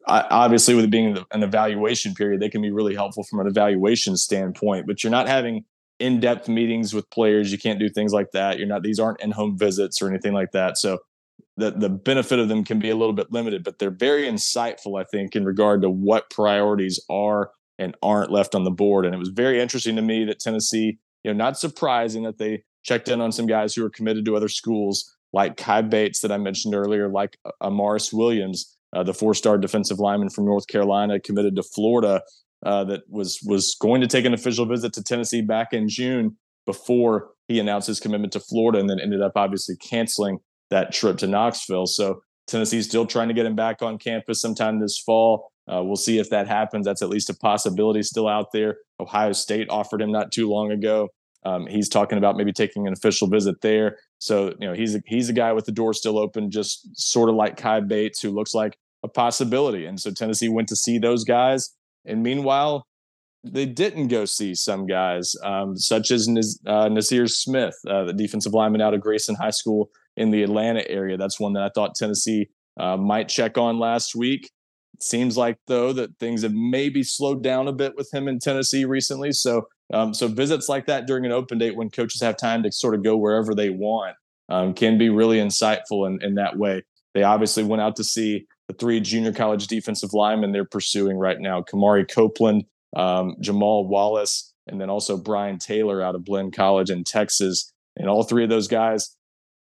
obviously 0.06 0.74
with 0.74 0.84
it 0.84 0.90
being 0.90 1.18
an 1.32 1.42
evaluation 1.42 2.14
period, 2.14 2.40
they 2.40 2.48
can 2.48 2.62
be 2.62 2.70
really 2.70 2.94
helpful 2.94 3.24
from 3.24 3.40
an 3.40 3.46
evaluation 3.46 4.16
standpoint. 4.16 4.86
But 4.86 5.02
you're 5.02 5.10
not 5.10 5.28
having 5.28 5.64
in-depth 6.00 6.48
meetings 6.48 6.92
with 6.92 7.08
players. 7.10 7.52
You 7.52 7.58
can't 7.58 7.78
do 7.78 7.88
things 7.88 8.12
like 8.12 8.32
that. 8.32 8.58
You're 8.58 8.68
not 8.68 8.82
these 8.82 8.98
aren't 8.98 9.20
in-home 9.20 9.56
visits 9.58 10.02
or 10.02 10.08
anything 10.08 10.32
like 10.32 10.52
that. 10.52 10.76
So 10.78 10.98
the 11.56 11.70
the 11.70 11.88
benefit 11.88 12.38
of 12.38 12.48
them 12.48 12.64
can 12.64 12.78
be 12.78 12.90
a 12.90 12.96
little 12.96 13.12
bit 13.12 13.32
limited, 13.32 13.62
but 13.62 13.78
they're 13.78 13.90
very 13.90 14.24
insightful, 14.24 15.00
I 15.00 15.04
think, 15.04 15.36
in 15.36 15.44
regard 15.44 15.82
to 15.82 15.90
what 15.90 16.30
priorities 16.30 17.00
are 17.08 17.50
and 17.78 17.96
aren't 18.02 18.30
left 18.30 18.54
on 18.54 18.64
the 18.64 18.70
board. 18.70 19.04
And 19.04 19.14
it 19.14 19.18
was 19.18 19.30
very 19.30 19.60
interesting 19.60 19.96
to 19.96 20.02
me 20.02 20.24
that 20.26 20.40
Tennessee, 20.40 20.98
you 21.22 21.32
know, 21.32 21.36
not 21.36 21.58
surprising 21.58 22.22
that 22.24 22.38
they 22.38 22.62
checked 22.84 23.08
in 23.08 23.20
on 23.20 23.32
some 23.32 23.46
guys 23.46 23.74
who 23.74 23.84
are 23.84 23.90
committed 23.90 24.24
to 24.24 24.36
other 24.36 24.48
schools 24.48 25.16
like 25.32 25.56
Kai 25.56 25.82
Bates 25.82 26.20
that 26.20 26.30
I 26.30 26.38
mentioned 26.38 26.74
earlier, 26.74 27.08
like 27.08 27.38
uh, 27.44 27.50
Amaris 27.62 28.12
Williams, 28.12 28.76
uh, 28.94 29.02
the 29.02 29.14
four-star 29.14 29.58
defensive 29.58 29.98
lineman 29.98 30.30
from 30.30 30.44
North 30.44 30.68
Carolina, 30.68 31.18
committed 31.18 31.56
to 31.56 31.62
Florida, 31.62 32.22
uh, 32.64 32.84
that 32.84 33.02
was 33.08 33.40
was 33.44 33.76
going 33.80 34.00
to 34.00 34.06
take 34.06 34.24
an 34.24 34.34
official 34.34 34.66
visit 34.66 34.92
to 34.94 35.02
Tennessee 35.02 35.42
back 35.42 35.72
in 35.72 35.88
June 35.88 36.36
before 36.66 37.30
he 37.48 37.60
announced 37.60 37.86
his 37.86 38.00
commitment 38.00 38.32
to 38.32 38.40
Florida, 38.40 38.78
and 38.78 38.88
then 38.88 38.98
ended 39.00 39.20
up 39.20 39.32
obviously 39.36 39.76
canceling 39.76 40.38
that 40.70 40.92
trip 40.92 41.18
to 41.18 41.26
Knoxville. 41.26 41.86
So 41.86 42.22
Tennessee's 42.46 42.86
still 42.86 43.06
trying 43.06 43.28
to 43.28 43.34
get 43.34 43.46
him 43.46 43.54
back 43.54 43.82
on 43.82 43.98
campus 43.98 44.40
sometime 44.40 44.80
this 44.80 44.98
fall. 44.98 45.50
Uh, 45.70 45.82
we'll 45.82 45.96
see 45.96 46.18
if 46.18 46.30
that 46.30 46.46
happens. 46.46 46.84
That's 46.84 47.02
at 47.02 47.08
least 47.08 47.30
a 47.30 47.34
possibility 47.34 48.02
still 48.02 48.28
out 48.28 48.52
there. 48.52 48.76
Ohio 49.00 49.32
State 49.32 49.68
offered 49.70 50.02
him 50.02 50.12
not 50.12 50.32
too 50.32 50.48
long 50.48 50.70
ago. 50.70 51.08
Um, 51.46 51.66
he's 51.66 51.88
talking 51.88 52.16
about 52.16 52.36
maybe 52.36 52.52
taking 52.52 52.86
an 52.86 52.92
official 52.92 53.28
visit 53.28 53.60
there. 53.60 53.98
So 54.18 54.54
you 54.58 54.66
know 54.66 54.74
he's 54.74 54.94
a, 54.94 55.02
he's 55.06 55.28
a 55.28 55.34
guy 55.34 55.52
with 55.52 55.66
the 55.66 55.72
door 55.72 55.92
still 55.92 56.18
open, 56.18 56.50
just 56.50 56.88
sort 56.94 57.28
of 57.28 57.34
like 57.34 57.56
Kai 57.56 57.80
Bates, 57.80 58.20
who 58.20 58.30
looks 58.30 58.54
like 58.54 58.78
a 59.02 59.08
possibility. 59.08 59.84
And 59.84 60.00
so 60.00 60.10
Tennessee 60.10 60.48
went 60.48 60.68
to 60.68 60.76
see 60.76 60.98
those 60.98 61.24
guys. 61.24 61.74
And 62.06 62.22
meanwhile, 62.22 62.86
they 63.44 63.66
didn't 63.66 64.08
go 64.08 64.24
see 64.24 64.54
some 64.54 64.86
guys, 64.86 65.34
um, 65.44 65.76
such 65.76 66.10
as 66.10 66.28
uh, 66.66 66.88
Nazir 66.88 67.26
Smith, 67.26 67.76
uh, 67.88 68.04
the 68.04 68.12
defensive 68.12 68.54
lineman 68.54 68.80
out 68.80 68.94
of 68.94 69.00
Grayson 69.00 69.34
High 69.34 69.50
School 69.50 69.90
in 70.16 70.30
the 70.30 70.42
Atlanta 70.42 70.88
area. 70.88 71.16
That's 71.16 71.38
one 71.38 71.52
that 71.54 71.62
I 71.62 71.70
thought 71.74 71.94
Tennessee 71.94 72.48
uh, 72.78 72.96
might 72.96 73.28
check 73.28 73.58
on 73.58 73.78
last 73.78 74.14
week. 74.14 74.50
It 74.94 75.02
seems 75.02 75.36
like 75.36 75.58
though 75.66 75.92
that 75.92 76.18
things 76.18 76.42
have 76.42 76.54
maybe 76.54 77.02
slowed 77.02 77.42
down 77.42 77.68
a 77.68 77.72
bit 77.72 77.94
with 77.96 78.12
him 78.14 78.28
in 78.28 78.38
Tennessee 78.38 78.84
recently. 78.84 79.32
So 79.32 79.66
um, 79.92 80.14
so 80.14 80.28
visits 80.28 80.68
like 80.68 80.86
that 80.86 81.06
during 81.06 81.26
an 81.26 81.32
open 81.32 81.58
date 81.58 81.76
when 81.76 81.90
coaches 81.90 82.22
have 82.22 82.36
time 82.36 82.62
to 82.62 82.72
sort 82.72 82.94
of 82.94 83.02
go 83.02 83.16
wherever 83.16 83.54
they 83.54 83.70
want 83.70 84.16
um, 84.48 84.72
can 84.72 84.96
be 84.96 85.10
really 85.10 85.38
insightful 85.38 86.06
in, 86.06 86.22
in 86.22 86.34
that 86.36 86.56
way. 86.56 86.82
They 87.12 87.22
obviously 87.22 87.64
went 87.64 87.82
out 87.82 87.96
to 87.96 88.04
see 88.04 88.46
the 88.68 88.74
three 88.74 89.00
junior 89.00 89.32
college 89.32 89.66
defensive 89.66 90.14
linemen 90.14 90.52
they're 90.52 90.64
pursuing 90.64 91.16
right 91.16 91.38
now: 91.40 91.62
Kamari 91.62 92.10
Copeland, 92.10 92.64
um, 92.96 93.36
Jamal 93.40 93.86
Wallace, 93.86 94.52
and 94.66 94.80
then 94.80 94.90
also 94.90 95.16
Brian 95.16 95.58
Taylor 95.58 96.02
out 96.02 96.14
of 96.14 96.24
Blinn 96.24 96.50
College 96.50 96.90
in 96.90 97.04
Texas. 97.04 97.70
And 97.96 98.08
all 98.08 98.24
three 98.24 98.42
of 98.42 98.50
those 98.50 98.66
guys 98.66 99.16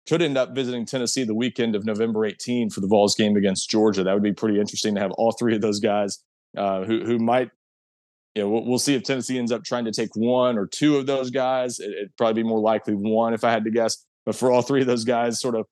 could 0.07 0.21
end 0.21 0.37
up 0.37 0.55
visiting 0.55 0.85
Tennessee 0.85 1.23
the 1.23 1.35
weekend 1.35 1.75
of 1.75 1.85
November 1.85 2.25
18 2.25 2.69
for 2.69 2.81
the 2.81 2.87
Vols 2.87 3.15
game 3.15 3.35
against 3.35 3.69
Georgia. 3.69 4.03
That 4.03 4.13
would 4.13 4.23
be 4.23 4.33
pretty 4.33 4.59
interesting 4.59 4.95
to 4.95 5.01
have 5.01 5.11
all 5.11 5.31
three 5.31 5.55
of 5.55 5.61
those 5.61 5.79
guys 5.79 6.23
uh, 6.57 6.83
who 6.83 7.05
who 7.05 7.19
might. 7.19 7.51
You 8.35 8.43
know, 8.43 8.49
we'll, 8.49 8.65
we'll, 8.65 8.79
see 8.79 8.93
if 8.93 9.03
Tennessee 9.03 9.39
ends 9.39 9.51
up 9.51 9.63
trying 9.63 9.85
to 9.85 9.91
take 9.91 10.15
one 10.15 10.57
or 10.57 10.67
two 10.67 10.97
of 10.97 11.07
those 11.07 11.31
guys. 11.31 11.79
It, 11.79 11.89
would 11.99 12.15
probably 12.15 12.43
be 12.43 12.47
more 12.47 12.59
likely 12.59 12.93
one 12.93 13.33
if 13.33 13.43
I 13.43 13.51
had 13.51 13.63
to 13.63 13.71
guess. 13.71 14.05
But 14.25 14.35
for 14.35 14.51
all 14.51 14.61
three 14.61 14.81
of 14.81 14.87
those 14.87 15.03
guys, 15.03 15.41
sort 15.41 15.55
of 15.55 15.65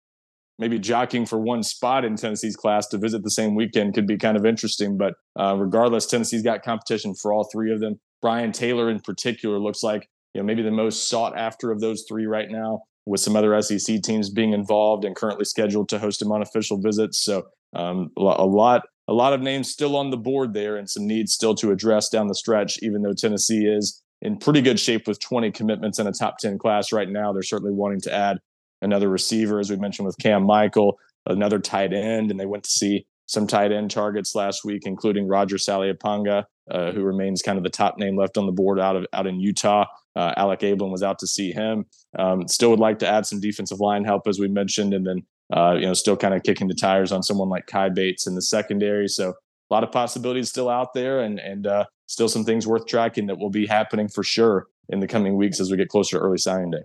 maybe 0.60 0.80
jockeying 0.80 1.26
for 1.26 1.40
one 1.40 1.64
spot 1.64 2.04
in 2.04 2.16
Tennessee's 2.16 2.56
class 2.56 2.88
to 2.88 2.98
visit 2.98 3.24
the 3.24 3.32
same 3.32 3.56
weekend 3.56 3.94
could 3.94 4.08
be 4.08 4.18
kind 4.18 4.38
of 4.38 4.46
interesting. 4.46 4.98
But 4.98 5.14
uh, 5.40 5.56
regardless, 5.58 6.06
Tennessee's 6.06 6.44
got 6.44 6.64
competition 6.64 7.14
for 7.14 7.32
all 7.32 7.48
three 7.52 7.72
of 7.72 7.80
them. 7.80 8.00
Brian 8.22 8.52
Taylor, 8.52 8.90
in 8.90 9.00
particular, 9.00 9.60
looks 9.60 9.84
like 9.84 10.10
you 10.34 10.42
know 10.42 10.46
maybe 10.46 10.62
the 10.62 10.72
most 10.72 11.10
sought 11.10 11.38
after 11.38 11.72
of 11.72 11.80
those 11.80 12.06
three 12.08 12.26
right 12.26 12.50
now, 12.50 12.82
with 13.06 13.22
some 13.22 13.36
other 13.36 13.60
SEC 13.62 14.02
teams 14.02 14.30
being 14.30 14.54
involved 14.54 15.06
and 15.06 15.16
currently 15.16 15.46
scheduled 15.46 15.90
to 15.90 16.00
host 16.00 16.22
him 16.22 16.32
on 16.32 16.42
official 16.42 16.80
visits. 16.80 17.24
So 17.24 17.44
um, 17.76 18.10
a 18.18 18.22
lot 18.22 18.84
a 19.08 19.14
lot 19.14 19.34
of 19.34 19.42
names 19.42 19.70
still 19.70 19.96
on 19.96 20.10
the 20.10 20.18
board 20.18 20.54
there, 20.54 20.76
and 20.76 20.90
some 20.90 21.08
needs 21.08 21.34
still 21.34 21.56
to 21.56 21.72
address 21.72 22.10
down 22.10 22.28
the 22.28 22.36
stretch. 22.36 22.80
Even 22.82 23.04
though 23.04 23.14
Tennessee 23.14 23.66
is 23.66 24.02
in 24.22 24.38
pretty 24.38 24.62
good 24.62 24.80
shape 24.80 25.08
with 25.08 25.20
20 25.20 25.52
commitments 25.52 26.00
in 26.00 26.08
a 26.08 26.12
top 26.12 26.40
10 26.40 26.58
class 26.58 26.92
right 26.92 27.10
now, 27.10 27.32
they're 27.32 27.44
certainly 27.44 27.74
wanting 27.74 28.02
to 28.02 28.14
add 28.14 28.40
another 28.82 29.10
receiver, 29.10 29.60
as 29.60 29.70
we 29.70 29.78
mentioned 29.78 30.06
with 30.06 30.18
Cam 30.18 30.44
Michael, 30.44 31.00
another 31.26 31.60
tight 31.60 31.94
end, 31.94 32.32
and 32.32 32.40
they 32.40 32.46
went 32.46 32.64
to 32.64 32.70
see 32.70 33.06
some 33.28 33.46
tight 33.46 33.72
end 33.72 33.92
targets 33.92 34.36
last 34.36 34.64
week, 34.64 34.84
including 34.86 35.28
Roger 35.28 35.58
Saleapaga, 35.58 36.46
uh, 36.72 36.92
who 36.92 37.04
remains 37.04 37.42
kind 37.42 37.58
of 37.58 37.64
the 37.64 37.70
top 37.70 37.98
name 37.98 38.18
left 38.18 38.38
on 38.38 38.46
the 38.46 38.52
board 38.52 38.80
out 38.80 38.96
of 38.96 39.06
out 39.14 39.28
in 39.28 39.40
Utah. 39.40 39.86
Uh, 40.16 40.34
Alec 40.38 40.62
Abeln 40.62 40.92
was 40.92 41.04
out 41.04 41.20
to 41.20 41.28
see 41.28 41.52
him. 41.52 41.86
Um, 42.18 42.48
still 42.48 42.72
would 42.72 42.80
like 42.80 43.00
to 43.00 43.08
add 43.08 43.26
some 43.26 43.40
defensive 43.40 43.80
line 43.80 44.04
help, 44.04 44.28
as 44.28 44.40
we 44.40 44.48
mentioned, 44.48 44.94
and 44.94 45.06
then 45.06 45.24
uh, 45.54 45.74
you 45.74 45.86
know 45.86 45.94
still 45.94 46.18
kind 46.18 46.34
of 46.34 46.44
kicking 46.44 46.68
the 46.68 46.74
tires 46.74 47.12
on 47.12 47.22
someone 47.22 47.50
like 47.50 47.68
Kai 47.68 47.90
Bates 47.90 48.26
in 48.26 48.36
the 48.36 48.42
secondary. 48.42 49.08
So 49.08 49.30
a 49.70 49.74
lot 49.74 49.84
of 49.84 49.92
possibilities 49.92 50.50
still 50.50 50.70
out 50.70 50.94
there, 50.94 51.20
and 51.20 51.40
and 51.40 51.68
uh, 51.68 51.86
still 52.08 52.30
some 52.30 52.46
things 52.46 52.66
worth 52.66 52.88
tracking 52.88 53.28
that 53.28 53.38
will 53.38 53.50
be 53.50 53.68
happening 53.68 54.08
for 54.08 54.24
sure 54.24 54.68
in 54.90 55.02
the 55.02 55.08
coming 55.08 55.36
weeks 55.36 55.60
as 55.60 55.70
we 55.70 55.78
get 55.78 55.90
closer 55.90 56.18
to 56.18 56.24
early 56.24 56.38
signing 56.38 56.72
day. 56.72 56.84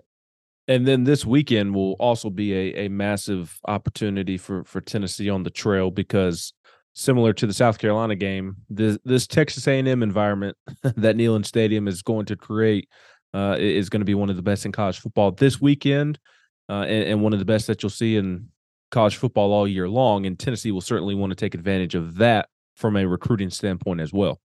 And 0.67 0.87
then 0.87 1.03
this 1.03 1.25
weekend 1.25 1.75
will 1.75 1.93
also 1.93 2.29
be 2.29 2.53
a, 2.53 2.85
a 2.85 2.87
massive 2.89 3.59
opportunity 3.67 4.37
for 4.37 4.63
for 4.63 4.79
Tennessee 4.81 5.29
on 5.29 5.43
the 5.43 5.49
trail 5.49 5.91
because 5.91 6.53
similar 6.93 7.33
to 7.33 7.47
the 7.47 7.53
South 7.53 7.79
Carolina 7.79 8.15
game, 8.15 8.57
this 8.69 8.97
this 9.03 9.27
Texas 9.27 9.67
A&M 9.67 10.03
environment 10.03 10.57
that 10.83 11.17
Neyland 11.17 11.45
Stadium 11.45 11.87
is 11.87 12.01
going 12.01 12.25
to 12.27 12.35
create 12.35 12.87
uh, 13.33 13.57
is 13.59 13.89
going 13.89 14.01
to 14.01 14.05
be 14.05 14.15
one 14.15 14.29
of 14.29 14.35
the 14.35 14.41
best 14.41 14.65
in 14.65 14.71
college 14.71 14.99
football 14.99 15.31
this 15.31 15.59
weekend, 15.59 16.19
uh, 16.69 16.83
and, 16.83 17.09
and, 17.09 17.21
one 17.21 17.33
of 17.33 17.39
the 17.39 17.45
best 17.45 17.67
that 17.67 17.81
you'll 17.81 17.89
see 17.89 18.15
in 18.15 18.47
college 18.91 19.17
football 19.17 19.51
all 19.51 19.67
year 19.67 19.89
long. 19.89 20.25
And 20.25 20.37
Tennessee 20.37 20.71
will 20.71 20.81
certainly 20.81 21.15
want 21.15 21.31
to 21.31 21.35
take 21.35 21.55
advantage 21.55 21.95
of 21.95 22.15
that 22.17 22.47
from 22.75 22.95
a 22.95 23.05
recruiting 23.07 23.49
standpoint 23.49 24.01
as 24.01 24.13
well. 24.13 24.39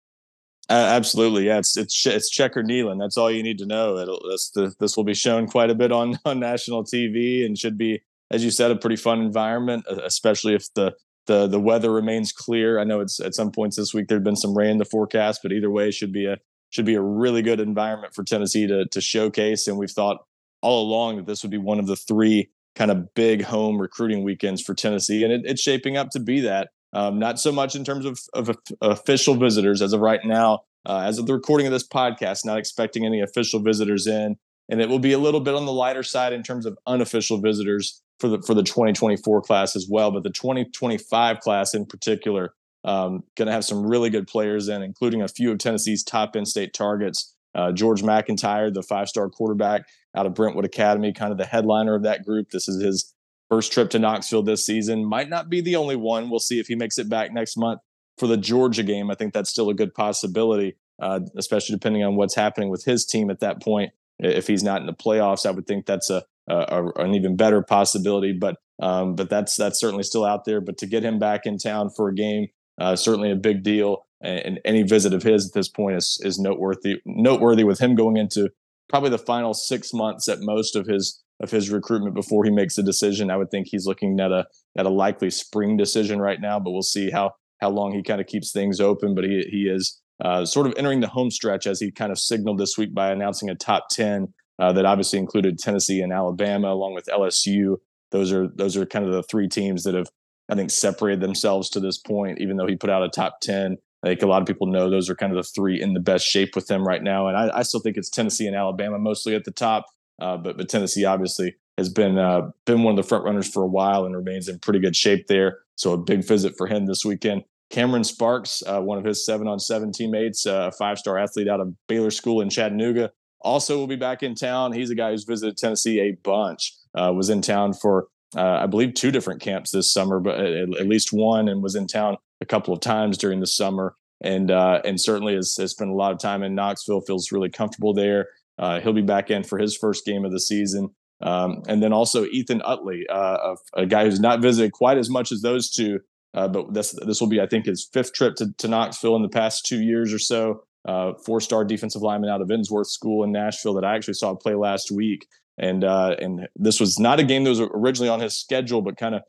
Uh, 0.71 0.73
absolutely, 0.73 1.47
yeah. 1.47 1.59
It's 1.59 1.77
it's 1.77 2.07
it's 2.07 2.31
Checker 2.31 2.63
Neyland. 2.63 2.99
That's 2.99 3.19
all 3.19 3.31
you 3.31 3.43
need 3.43 3.59
to 3.59 3.67
know. 3.67 3.99
It'll 3.99 4.21
this 4.31 4.51
this 4.81 4.97
will 4.97 5.05
be 5.05 5.15
shown 5.15 5.47
quite 5.47 5.71
a 5.71 5.75
bit 5.75 5.93
on 5.93 6.19
on 6.25 6.41
national 6.41 6.85
TV 6.85 7.45
and 7.45 7.59
should 7.59 7.77
be, 7.77 8.03
as 8.31 8.45
you 8.45 8.51
said, 8.51 8.71
a 8.71 8.77
pretty 8.77 8.97
fun 8.97 9.21
environment, 9.21 9.85
especially 9.89 10.55
if 10.55 10.73
the 10.75 10.95
the 11.27 11.47
the 11.47 11.61
weather 11.61 11.93
remains 11.93 12.33
clear. 12.33 12.79
I 12.79 12.85
know 12.85 13.01
it's 13.01 13.21
at 13.21 13.35
some 13.35 13.51
points 13.51 13.77
this 13.77 13.93
week 13.93 14.09
there'd 14.09 14.25
been 14.25 14.37
some 14.37 14.57
rain 14.57 14.71
in 14.71 14.79
the 14.79 14.85
forecast, 14.87 15.41
but 15.43 15.53
either 15.53 15.71
way, 15.71 15.91
should 15.91 16.13
be 16.13 16.27
a 16.27 16.39
should 16.71 16.87
be 16.87 16.95
a 16.95 17.03
really 17.03 17.43
good 17.43 17.61
environment 17.61 18.15
for 18.15 18.25
Tennessee 18.25 18.67
to 18.67 18.87
to 18.87 19.01
showcase. 19.03 19.67
And 19.67 19.77
we've 19.77 19.91
thought 19.91 20.25
all 20.63 20.83
along 20.83 21.17
that 21.17 21.27
this 21.27 21.43
would 21.43 21.51
be 21.51 21.59
one 21.59 21.79
of 21.79 21.87
the 21.87 21.97
three 21.97 22.51
kind 22.75 22.91
of 22.91 23.15
big 23.15 23.43
home 23.43 23.81
recruiting 23.81 24.25
weekends 24.25 24.63
for 24.63 24.75
Tennessee, 24.75 25.25
and 25.25 25.33
it, 25.33 25.43
it's 25.45 25.63
shaping 25.63 25.99
up 25.99 26.09
to 26.11 26.21
be 26.21 26.41
that. 26.41 26.71
Um, 26.95 27.19
not 27.19 27.41
so 27.41 27.51
much 27.51 27.75
in 27.75 27.85
terms 27.85 28.07
of, 28.07 28.21
of 28.33 28.57
official 28.81 29.35
visitors 29.35 29.83
as 29.83 29.93
of 29.93 30.01
right 30.01 30.21
now. 30.25 30.61
Uh, 30.87 31.01
as 31.01 31.19
of 31.19 31.27
the 31.27 31.35
recording 31.35 31.67
of 31.67 31.73
this 31.73 31.87
podcast, 31.87 32.45
not 32.45 32.59
expecting 32.59 33.05
any 33.05 33.21
official 33.21 33.61
visitors 33.61 34.07
in, 34.07 34.37
and 34.69 34.81
it 34.81 34.89
will 34.89 34.99
be 34.99 35.13
a 35.13 35.19
little 35.19 35.41
bit 35.41 35.55
on 35.55 35.67
the 35.67 35.73
lighter 35.73 36.03
side 36.03 36.33
in 36.33 36.43
terms 36.43 36.67
of 36.67 36.79
unofficial 36.87 37.41
visitors 37.41 38.03
for 38.21 38.29
the 38.29 38.41
for 38.43 38.55
the 38.55 38.63
2024 38.63 39.43
class 39.43 39.75
as 39.77 39.87
well. 39.91 40.11
But 40.11 40.23
the 40.23 40.31
2025 40.31 41.41
class 41.41 41.75
in 41.75 41.87
particular, 41.87 42.55
um, 42.85 43.23
going 43.37 43.47
to 43.47 43.53
have 43.53 43.65
some 43.65 43.87
really 43.87 44.11
good 44.11 44.27
players 44.27 44.69
in, 44.69 44.83
including 44.83 45.23
a 45.23 45.29
few 45.29 45.51
of 45.51 45.59
Tennessee's 45.59 46.05
top 46.05 46.37
in-state 46.37 46.75
targets. 46.75 47.35
Uh, 47.55 47.71
George 47.73 48.03
MacIntyre, 48.03 48.71
the 48.71 48.83
five-star 48.83 49.31
quarterback 49.31 49.83
out 50.17 50.27
of 50.27 50.35
Brentwood 50.35 50.65
Academy, 50.65 51.13
kind 51.13 51.31
of 51.31 51.39
the 51.39 51.47
headliner 51.47 51.95
of 51.95 52.03
that 52.03 52.25
group. 52.25 52.51
This 52.51 52.69
is 52.69 52.83
his 52.83 53.14
First 53.55 53.73
trip 53.73 53.91
to 53.91 54.01
Knoxville 54.01 54.43
this 54.43 54.67
season 54.67 55.05
might 55.05 55.29
not 55.29 55.49
be 55.49 55.61
the 55.61 55.77
only 55.77 55.95
one. 55.95 56.29
We'll 56.29 56.41
see 56.41 56.59
if 56.59 56.67
he 56.67 56.75
makes 56.75 56.99
it 56.99 57.09
back 57.09 57.33
next 57.33 57.57
month 57.57 57.79
for 58.19 58.27
the 58.27 58.37
Georgia 58.37 58.83
game. 58.83 59.13
I 59.13 59.15
think 59.15 59.33
that's 59.33 59.49
still 59.49 59.71
a 59.71 59.75
good 59.75 59.95
possibility, 59.95 60.75
uh, 61.01 61.21
especially 61.37 61.77
depending 61.77 62.03
on 62.03 62.17
what's 62.17 62.35
happening 62.35 62.69
with 62.69 62.85
his 62.85 63.07
team 63.07 63.31
at 63.31 63.39
that 63.39 63.63
point. 63.63 63.93
If 64.19 64.49
he's 64.49 64.65
not 64.65 64.81
in 64.81 64.89
the 64.89 64.93
playoffs, 64.93 65.47
I 65.47 65.53
would 65.53 65.69
think 65.69 65.87
that's 65.87 66.11
a, 66.11 66.25
a 66.49 66.89
an 66.97 67.15
even 67.15 67.37
better 67.37 67.63
possibility. 67.63 68.33
But 68.33 68.57
um, 68.83 69.15
but 69.15 69.31
that's 69.31 69.57
that's 69.57 69.79
certainly 69.79 70.03
still 70.03 70.25
out 70.25 70.47
there. 70.47 70.61
But 70.61 70.77
to 70.79 70.87
get 70.89 71.05
him 71.05 71.21
back 71.21 71.47
in 71.47 71.57
town 71.57 71.91
for 71.91 72.09
a 72.09 72.15
game, 72.15 72.49
uh, 72.81 72.97
certainly 72.97 73.31
a 73.31 73.37
big 73.37 73.63
deal. 73.63 74.05
And, 74.21 74.59
any 74.65 74.83
visit 74.83 75.15
of 75.15 75.23
his 75.23 75.47
at 75.47 75.55
this 75.55 75.69
point 75.69 75.95
is 75.95 76.21
is 76.25 76.41
noteworthy. 76.41 77.03
Noteworthy 77.07 77.63
with 77.63 77.79
him 77.79 77.95
going 77.95 78.17
into 78.17 78.51
probably 78.89 79.11
the 79.11 79.19
final 79.19 79.55
six 79.55 79.95
months 79.95 80.29
at 80.29 80.41
most 80.41 80.75
of 80.75 80.89
his 80.89 81.23
of 81.45 81.51
his 81.53 81.71
recruitment 81.71 82.17
before 82.17 82.45
he 82.45 82.51
makes 82.51 82.77
a 82.77 82.83
decision. 82.83 83.31
I 83.31 83.37
would 83.37 83.51
think 83.51 83.69
he's 83.69 83.87
looking 83.87 84.19
at 84.19 84.33
a 84.33 84.47
at 84.77 84.87
a 84.87 84.91
likely 84.91 85.31
spring 85.31 85.77
decision 85.77 86.21
right 86.21 86.41
now, 86.41 86.59
but 86.59 86.73
we'll 86.73 86.83
see 86.83 87.11
how 87.11 87.33
how 87.61 87.71
long 87.71 87.93
he 87.93 88.03
kind 88.03 88.21
of 88.21 88.27
keeps 88.27 88.51
things 88.51 88.81
open. 88.81 89.15
But 89.15 89.25
he 89.25 89.45
he 89.49 89.69
is 89.69 90.01
uh, 90.25 90.45
sort 90.45 90.67
of 90.67 90.75
entering 90.77 91.01
the 91.01 91.09
home 91.09 91.31
stretch 91.31 91.67
as 91.67 91.79
he 91.79 91.93
kind 91.93 92.11
of 92.11 92.19
signaled 92.19 92.59
this 92.59 92.77
week 92.77 92.93
by 92.93 93.13
announcing 93.13 93.49
a 93.49 93.55
top 93.55 93.87
ten 93.91 94.35
uh, 94.59 94.73
that 94.73 94.85
obviously 94.85 95.19
included 95.19 95.59
Tennessee 95.59 96.01
and 96.01 96.13
Alabama 96.13 96.73
along 96.73 96.95
with 96.95 97.07
LSU. 97.07 97.77
Those 98.11 98.33
are 98.33 98.49
those 98.49 98.77
are 98.77 98.87
kind 98.87 99.05
of 99.05 99.13
the 99.13 99.23
three 99.23 99.49
teams 99.49 99.85
that 99.85 99.95
have 99.95 100.09
I 100.49 100.57
think 100.57 100.71
separated 100.71 101.21
themselves 101.21 101.71
to 101.71 101.81
this 101.81 101.99
point. 101.99 102.41
Even 102.41 102.57
though 102.57 102.67
he 102.67 102.77
put 102.77 102.91
out 102.91 103.05
a 103.05 103.09
top 103.09 103.41
ten, 103.41 103.77
I 104.03 104.09
think 104.09 104.23
a 104.23 104.27
lot 104.27 104.43
of 104.43 104.47
people 104.47 104.67
know 104.67 104.91
those 104.91 105.09
are 105.09 105.17
kind 105.17 105.33
of 105.33 105.37
the 105.37 105.51
three 105.55 105.81
in 105.81 105.95
the 105.95 106.01
best 106.01 106.27
shape 106.27 106.55
with 106.55 106.67
them 106.67 106.87
right 106.87 107.03
now. 107.03 107.29
And 107.29 107.37
I, 107.37 107.59
I 107.59 107.63
still 107.63 107.81
think 107.81 107.97
it's 107.97 108.11
Tennessee 108.11 108.47
and 108.47 108.57
Alabama 108.57 108.99
mostly 108.99 109.35
at 109.35 109.45
the 109.45 109.51
top. 109.51 109.87
Uh, 110.21 110.37
but 110.37 110.57
but 110.57 110.69
Tennessee 110.69 111.05
obviously 111.05 111.57
has 111.79 111.89
been 111.89 112.19
uh, 112.19 112.51
been 112.67 112.83
one 112.83 112.93
of 112.93 112.97
the 112.97 113.09
front 113.09 113.25
runners 113.25 113.49
for 113.49 113.63
a 113.63 113.69
while 113.69 114.05
and 114.05 114.15
remains 114.15 114.49
in 114.49 114.59
pretty 114.59 114.79
good 114.79 114.97
shape 114.97 115.27
there. 115.27 115.59
So 115.77 115.93
a 115.93 115.99
big 115.99 116.25
visit 116.25 116.55
for 116.57 116.67
him 116.67 116.87
this 116.87 117.05
weekend. 117.05 117.45
Cameron 117.71 118.05
Sparks, 118.05 118.63
uh, 118.67 118.81
one 118.81 118.99
of 118.99 119.05
his 119.05 119.25
seven 119.27 119.49
on 119.49 119.59
seven 119.59 119.91
teammates, 119.91 120.47
uh, 120.47 120.71
a 120.73 120.73
five 120.73 120.99
star 120.99 121.19
athlete 121.19 121.49
out 121.49 121.61
of 121.61 121.75
Baylor 121.89 122.11
School 122.11 122.41
in 122.41 122.49
Chattanooga, 122.49 123.11
also 123.41 123.77
will 123.77 123.87
be 123.87 123.97
back 123.97 124.23
in 124.23 124.35
town. 124.35 124.73
He's 124.73 124.91
a 124.91 124.95
guy 124.95 125.11
who's 125.11 125.25
visited 125.25 125.57
Tennessee 125.57 126.01
a 126.01 126.13
bunch. 126.23 126.75
Uh, 126.97 127.13
was 127.13 127.31
in 127.31 127.43
town 127.43 127.73
for 127.73 128.07
uh, 128.37 128.59
I 128.63 128.67
believe 128.67 128.95
two 128.95 129.11
different 129.11 129.41
camps 129.41 129.71
this 129.71 129.93
summer, 129.93 130.21
but 130.21 130.39
at, 130.39 130.81
at, 130.81 130.89
least 130.89 131.13
one, 131.13 131.49
and 131.49 131.63
was 131.63 131.75
in 131.75 131.87
town 131.87 132.17
a 132.41 132.47
couple 132.47 132.75
of 132.75 132.81
times 132.81 133.19
during 133.19 133.41
the 133.41 133.47
summer. 133.47 133.97
And 134.23 134.51
and 134.51 134.99
certainly 134.99 135.35
has, 135.35 135.57
has 135.57 135.73
spent 135.73 135.91
a 135.91 135.95
lot 135.95 136.13
of 136.13 136.19
time 136.19 136.43
in 136.43 136.55
Knoxville. 136.55 137.03
Feels 137.03 137.33
really 137.33 137.51
comfortable 137.51 137.93
there. 137.93 138.29
Uh, 138.59 138.81
he'll 138.81 138.93
be 138.93 139.03
back 139.03 139.31
in 139.31 139.43
for 139.43 139.59
his 139.59 139.77
first 139.77 140.05
game 140.05 140.25
of 140.25 140.33
the 140.33 140.41
season. 140.41 140.91
Um, 141.21 141.63
and 141.69 141.83
then 141.83 141.93
also 141.93 142.25
Ethan 142.27 142.63
Utley, 142.65 143.07
uh, 143.09 143.55
a, 143.75 143.83
a, 143.83 143.87
guy 143.87 144.05
who's 144.05 144.21
not 144.21 144.43
visited 144.43 144.73
quite 144.73 144.99
as 144.99 145.09
much 145.09 145.33
as 145.33 145.43
those 145.43 145.71
two, 145.71 146.01
uh, 146.35 146.49
but 146.49 146.75
this 146.75 146.95
this 147.07 147.21
will 147.21 147.29
be, 147.29 147.41
I 147.41 147.47
think, 147.47 147.67
his 147.67 147.89
fifth 147.93 148.13
trip 148.13 148.35
to, 148.37 148.53
to 148.59 148.69
Knoxville 148.69 149.17
in 149.17 149.23
the 149.23 149.29
past 149.29 149.65
two 149.65 149.81
years 149.81 150.13
or 150.13 150.19
so. 150.19 150.65
Uh, 150.87 151.13
four 151.25 151.41
star 151.41 151.65
defensive 151.65 152.03
lineman 152.03 152.29
out 152.29 152.43
of 152.43 152.49
Ensworth 152.49 152.89
School 152.89 153.25
in 153.25 153.33
Nashville 153.33 153.75
that 153.75 153.85
I 153.85 153.95
actually 153.95 154.15
saw 154.15 154.35
play 154.35 154.55
last 154.55 154.91
week. 154.91 155.27
And 155.57 155.85
uh, 155.85 156.17
and 156.21 156.49
this 156.57 156.81
was 156.81 156.99
not 156.99 157.21
a 157.21 157.25
game 157.25 157.45
that 157.45 157.51
was 157.51 157.61
originally 157.61 158.11
on 158.11 158.21
his 158.21 158.39
schedule, 158.39 158.83
but 158.83 158.97
kind 158.97 159.15
of 159.15 159.23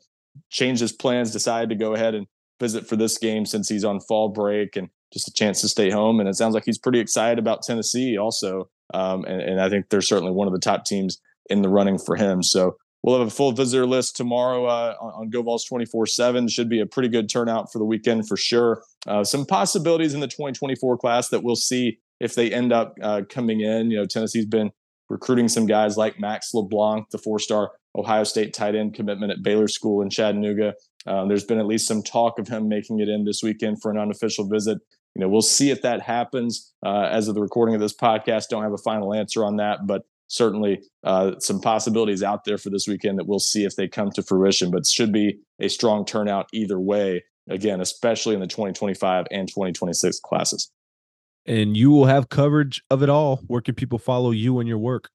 changed 0.50 0.80
his 0.80 0.92
plans, 0.92 1.30
decided 1.30 1.70
to 1.70 1.76
go 1.76 1.94
ahead 1.94 2.14
and 2.14 2.26
visit 2.60 2.86
for 2.86 2.96
this 2.96 3.16
game 3.16 3.46
since 3.46 3.68
he's 3.68 3.84
on 3.84 4.00
fall 4.00 4.28
break 4.28 4.76
and 4.76 4.88
just 5.12 5.28
a 5.28 5.32
chance 5.32 5.60
to 5.60 5.68
stay 5.68 5.90
home. 5.90 6.20
And 6.20 6.28
it 6.28 6.34
sounds 6.34 6.54
like 6.54 6.64
he's 6.64 6.78
pretty 6.78 6.98
excited 6.98 7.38
about 7.38 7.62
Tennessee 7.62 8.18
also. 8.18 8.68
Um, 8.94 9.24
and, 9.24 9.40
and, 9.40 9.60
I 9.60 9.68
think 9.68 9.88
they're 9.88 10.00
certainly 10.00 10.32
one 10.32 10.46
of 10.46 10.52
the 10.52 10.60
top 10.60 10.84
teams 10.84 11.20
in 11.50 11.62
the 11.62 11.68
running 11.68 11.98
for 11.98 12.14
him. 12.16 12.42
So 12.42 12.76
we'll 13.02 13.18
have 13.18 13.26
a 13.26 13.30
full 13.30 13.52
visitor 13.52 13.86
list 13.86 14.16
tomorrow 14.16 14.66
uh, 14.66 14.94
on, 15.00 15.12
on 15.12 15.30
GoVols 15.30 15.66
24 15.68 16.06
7. 16.06 16.48
Should 16.48 16.68
be 16.68 16.80
a 16.80 16.86
pretty 16.86 17.08
good 17.08 17.28
turnout 17.28 17.72
for 17.72 17.78
the 17.78 17.84
weekend 17.84 18.28
for 18.28 18.36
sure. 18.36 18.82
Uh, 19.06 19.24
some 19.24 19.44
possibilities 19.44 20.14
in 20.14 20.20
the 20.20 20.28
2024 20.28 20.98
class 20.98 21.28
that 21.28 21.42
we'll 21.42 21.56
see 21.56 21.98
if 22.20 22.34
they 22.34 22.52
end 22.52 22.72
up 22.72 22.94
uh, 23.02 23.22
coming 23.28 23.60
in. 23.60 23.90
You 23.90 23.98
know, 23.98 24.06
Tennessee's 24.06 24.46
been 24.46 24.70
recruiting 25.08 25.48
some 25.48 25.66
guys 25.66 25.96
like 25.96 26.18
Max 26.18 26.52
LeBlanc, 26.54 27.10
the 27.10 27.18
four 27.18 27.38
star 27.38 27.72
Ohio 27.96 28.24
State 28.24 28.52
tight 28.52 28.74
end 28.74 28.94
commitment 28.94 29.32
at 29.32 29.42
Baylor 29.42 29.68
School 29.68 30.02
in 30.02 30.10
Chattanooga. 30.10 30.74
Um, 31.06 31.28
there's 31.28 31.44
been 31.44 31.60
at 31.60 31.66
least 31.66 31.86
some 31.86 32.02
talk 32.02 32.38
of 32.38 32.48
him 32.48 32.68
making 32.68 33.00
it 33.00 33.08
in 33.08 33.24
this 33.24 33.40
weekend 33.42 33.80
for 33.80 33.90
an 33.90 33.98
unofficial 33.98 34.48
visit 34.48 34.78
you 35.16 35.20
know, 35.20 35.30
we'll 35.30 35.40
see 35.40 35.70
if 35.70 35.80
that 35.80 36.02
happens. 36.02 36.74
Uh, 36.84 37.08
as 37.10 37.26
of 37.26 37.34
the 37.34 37.40
recording 37.40 37.74
of 37.74 37.80
this 37.80 37.94
podcast, 37.94 38.48
don't 38.50 38.62
have 38.62 38.74
a 38.74 38.78
final 38.78 39.14
answer 39.14 39.46
on 39.46 39.56
that, 39.56 39.86
but 39.86 40.02
certainly 40.28 40.82
uh, 41.04 41.38
some 41.38 41.58
possibilities 41.58 42.22
out 42.22 42.44
there 42.44 42.58
for 42.58 42.68
this 42.68 42.86
weekend 42.86 43.18
that 43.18 43.26
we'll 43.26 43.38
see 43.38 43.64
if 43.64 43.76
they 43.76 43.88
come 43.88 44.10
to 44.10 44.22
fruition. 44.22 44.70
But 44.70 44.84
should 44.84 45.12
be 45.12 45.38
a 45.58 45.68
strong 45.68 46.04
turnout 46.04 46.48
either 46.52 46.78
way. 46.78 47.24
Again, 47.48 47.80
especially 47.80 48.34
in 48.34 48.40
the 48.40 48.46
2025 48.46 49.26
and 49.30 49.48
2026 49.48 50.20
classes. 50.20 50.70
And 51.46 51.78
you 51.78 51.90
will 51.90 52.04
have 52.04 52.28
coverage 52.28 52.82
of 52.90 53.02
it 53.02 53.08
all. 53.08 53.36
Where 53.46 53.62
can 53.62 53.74
people 53.74 53.98
follow 53.98 54.32
you 54.32 54.58
and 54.58 54.68
your 54.68 54.78
work? 54.78 55.08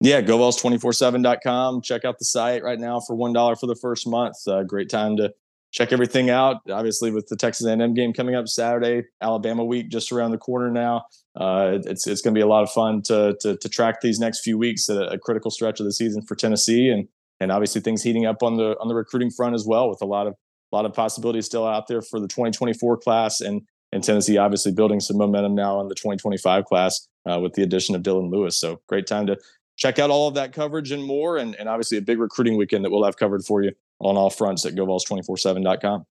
Yeah, 0.00 0.22
GoVols247.com. 0.22 1.82
Check 1.82 2.04
out 2.04 2.20
the 2.20 2.24
site 2.24 2.62
right 2.62 2.78
now 2.78 3.00
for 3.00 3.16
$1 3.16 3.58
for 3.58 3.66
the 3.66 3.74
first 3.74 4.06
month. 4.06 4.36
Uh, 4.46 4.62
great 4.62 4.88
time 4.88 5.16
to 5.16 5.32
check 5.72 5.92
everything 5.92 6.30
out. 6.30 6.58
Obviously, 6.70 7.10
with 7.10 7.28
the 7.28 7.36
Texas 7.36 7.66
A&M 7.66 7.94
game 7.94 8.12
coming 8.12 8.34
up 8.34 8.48
Saturday, 8.48 9.06
Alabama 9.20 9.64
week 9.64 9.88
just 9.88 10.12
around 10.12 10.30
the 10.30 10.38
corner 10.38 10.70
now. 10.70 11.04
Uh, 11.36 11.78
it's 11.84 12.06
it's 12.06 12.20
going 12.20 12.34
to 12.34 12.38
be 12.38 12.42
a 12.42 12.46
lot 12.46 12.62
of 12.62 12.70
fun 12.70 13.02
to, 13.02 13.36
to, 13.40 13.56
to 13.56 13.68
track 13.68 14.00
these 14.00 14.18
next 14.18 14.40
few 14.40 14.58
weeks 14.58 14.88
a, 14.88 15.02
a, 15.02 15.18
critical 15.18 15.50
stretch 15.50 15.78
of 15.78 15.86
the 15.86 15.92
season 15.92 16.22
for 16.22 16.34
Tennessee, 16.34 16.88
and 16.88 17.06
and 17.40 17.52
obviously 17.52 17.80
things 17.80 18.02
heating 18.02 18.26
up 18.26 18.42
on 18.42 18.56
the 18.56 18.76
on 18.80 18.88
the 18.88 18.94
recruiting 18.94 19.30
front 19.30 19.54
as 19.54 19.64
well, 19.64 19.88
with 19.88 20.02
a 20.02 20.06
lot 20.06 20.26
of 20.26 20.34
a 20.72 20.76
lot 20.76 20.84
of 20.84 20.92
possibilities 20.92 21.46
still 21.46 21.66
out 21.66 21.86
there 21.86 22.02
for 22.02 22.18
the 22.18 22.28
2024 22.28 22.96
class, 22.98 23.40
and 23.40 23.62
and 23.92 24.02
Tennessee 24.02 24.36
obviously 24.36 24.72
building 24.72 25.00
some 25.00 25.16
momentum 25.16 25.54
now 25.54 25.78
on 25.78 25.88
the 25.88 25.94
2025 25.94 26.64
class 26.64 27.06
uh, 27.30 27.38
with 27.40 27.54
the 27.54 27.62
addition 27.62 27.94
of 27.94 28.02
Dylan 28.02 28.30
Lewis. 28.30 28.58
So 28.58 28.80
great 28.88 29.06
time 29.06 29.26
to 29.28 29.38
check 29.76 29.98
out 29.98 30.10
all 30.10 30.26
of 30.26 30.34
that 30.34 30.52
coverage 30.52 30.90
and 30.90 31.04
more, 31.04 31.36
and, 31.36 31.54
and 31.54 31.68
obviously 31.68 31.98
a 31.98 32.02
big 32.02 32.18
recruiting 32.18 32.56
weekend 32.56 32.84
that 32.84 32.90
we'll 32.90 33.04
have 33.04 33.16
covered 33.16 33.44
for 33.44 33.62
you 33.62 33.72
on 34.00 34.16
all 34.16 34.30
fronts 34.30 34.64
at 34.64 34.74
GoVols247.com. 34.74 36.04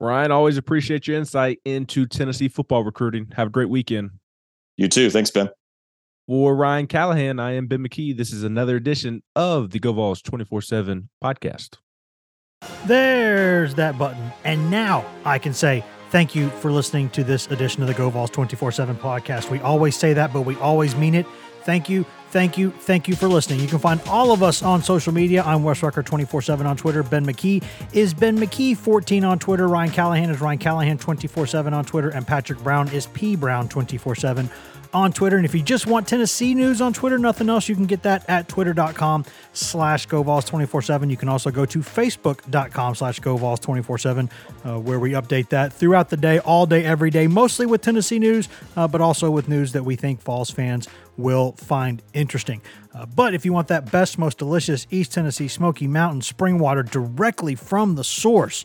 Ryan, 0.00 0.30
always 0.32 0.56
appreciate 0.56 1.06
your 1.06 1.16
insight 1.16 1.60
into 1.64 2.06
Tennessee 2.06 2.48
football 2.48 2.84
recruiting. 2.84 3.32
Have 3.36 3.48
a 3.48 3.50
great 3.50 3.68
weekend. 3.68 4.10
You 4.76 4.88
too. 4.88 5.10
Thanks, 5.10 5.30
Ben. 5.30 5.50
For 6.26 6.56
Ryan 6.56 6.86
Callahan, 6.86 7.38
I 7.38 7.52
am 7.52 7.66
Ben 7.66 7.86
McKee. 7.86 8.16
This 8.16 8.32
is 8.32 8.44
another 8.44 8.76
edition 8.76 9.22
of 9.36 9.70
the 9.70 9.78
GoVols 9.78 10.22
24 10.22 10.62
7 10.62 11.10
podcast. 11.22 11.76
There's 12.86 13.74
that 13.74 13.98
button. 13.98 14.32
And 14.44 14.70
now 14.70 15.04
I 15.24 15.38
can 15.38 15.52
say 15.52 15.84
thank 16.10 16.34
you 16.34 16.48
for 16.48 16.72
listening 16.72 17.10
to 17.10 17.24
this 17.24 17.46
edition 17.48 17.82
of 17.82 17.88
the 17.88 17.94
GoVols 17.94 18.32
24 18.32 18.72
7 18.72 18.96
podcast. 18.96 19.50
We 19.50 19.60
always 19.60 19.96
say 19.96 20.14
that, 20.14 20.32
but 20.32 20.42
we 20.42 20.56
always 20.56 20.96
mean 20.96 21.14
it. 21.14 21.26
Thank 21.64 21.88
you 21.88 22.04
Thank 22.34 22.58
you. 22.58 22.72
Thank 22.72 23.06
you 23.06 23.14
for 23.14 23.28
listening. 23.28 23.60
You 23.60 23.68
can 23.68 23.78
find 23.78 24.00
all 24.08 24.32
of 24.32 24.42
us 24.42 24.60
on 24.60 24.82
social 24.82 25.14
media. 25.14 25.44
I'm 25.44 25.62
Wes 25.62 25.84
Rucker 25.84 26.02
24 26.02 26.42
7 26.42 26.66
on 26.66 26.76
Twitter. 26.76 27.04
Ben 27.04 27.24
McKee 27.24 27.62
is 27.92 28.12
Ben 28.12 28.36
McKee 28.36 28.76
14 28.76 29.22
on 29.22 29.38
Twitter. 29.38 29.68
Ryan 29.68 29.92
Callahan 29.92 30.30
is 30.30 30.40
Ryan 30.40 30.58
Callahan 30.58 30.98
24 30.98 31.46
7 31.46 31.72
on 31.72 31.84
Twitter. 31.84 32.08
And 32.08 32.26
Patrick 32.26 32.58
Brown 32.58 32.88
is 32.88 33.06
P 33.06 33.36
Brown 33.36 33.68
24 33.68 34.16
7 34.16 34.50
on 34.92 35.12
Twitter. 35.12 35.36
And 35.36 35.44
if 35.44 35.54
you 35.54 35.62
just 35.62 35.86
want 35.86 36.08
Tennessee 36.08 36.54
news 36.54 36.80
on 36.80 36.92
Twitter, 36.92 37.18
nothing 37.18 37.48
else, 37.48 37.68
you 37.68 37.76
can 37.76 37.86
get 37.86 38.02
that 38.02 38.28
at 38.28 38.48
twitter.com 38.48 39.24
slash 39.52 40.08
GoVols247. 40.08 41.10
You 41.10 41.16
can 41.16 41.28
also 41.28 41.52
go 41.52 41.64
to 41.66 41.78
facebook.com 41.80 42.94
slash 42.96 43.20
GoVols247, 43.20 44.30
uh, 44.64 44.80
where 44.80 44.98
we 44.98 45.12
update 45.12 45.50
that 45.50 45.72
throughout 45.72 46.10
the 46.10 46.16
day, 46.16 46.40
all 46.40 46.66
day, 46.66 46.84
every 46.84 47.10
day, 47.10 47.28
mostly 47.28 47.66
with 47.66 47.80
Tennessee 47.80 48.18
news, 48.18 48.48
uh, 48.76 48.88
but 48.88 49.00
also 49.00 49.30
with 49.30 49.48
news 49.48 49.70
that 49.72 49.84
we 49.84 49.94
think 49.94 50.20
Vols 50.22 50.50
fans 50.50 50.88
will 51.16 51.52
find 51.52 52.02
interesting. 52.12 52.60
Uh, 52.92 53.06
but 53.06 53.34
if 53.34 53.44
you 53.44 53.52
want 53.52 53.68
that 53.68 53.90
best, 53.90 54.18
most 54.18 54.38
delicious 54.38 54.86
East 54.90 55.12
Tennessee 55.12 55.48
Smoky 55.48 55.86
Mountain 55.86 56.22
spring 56.22 56.58
water 56.58 56.82
directly 56.82 57.54
from 57.54 57.94
the 57.94 58.04
source, 58.04 58.64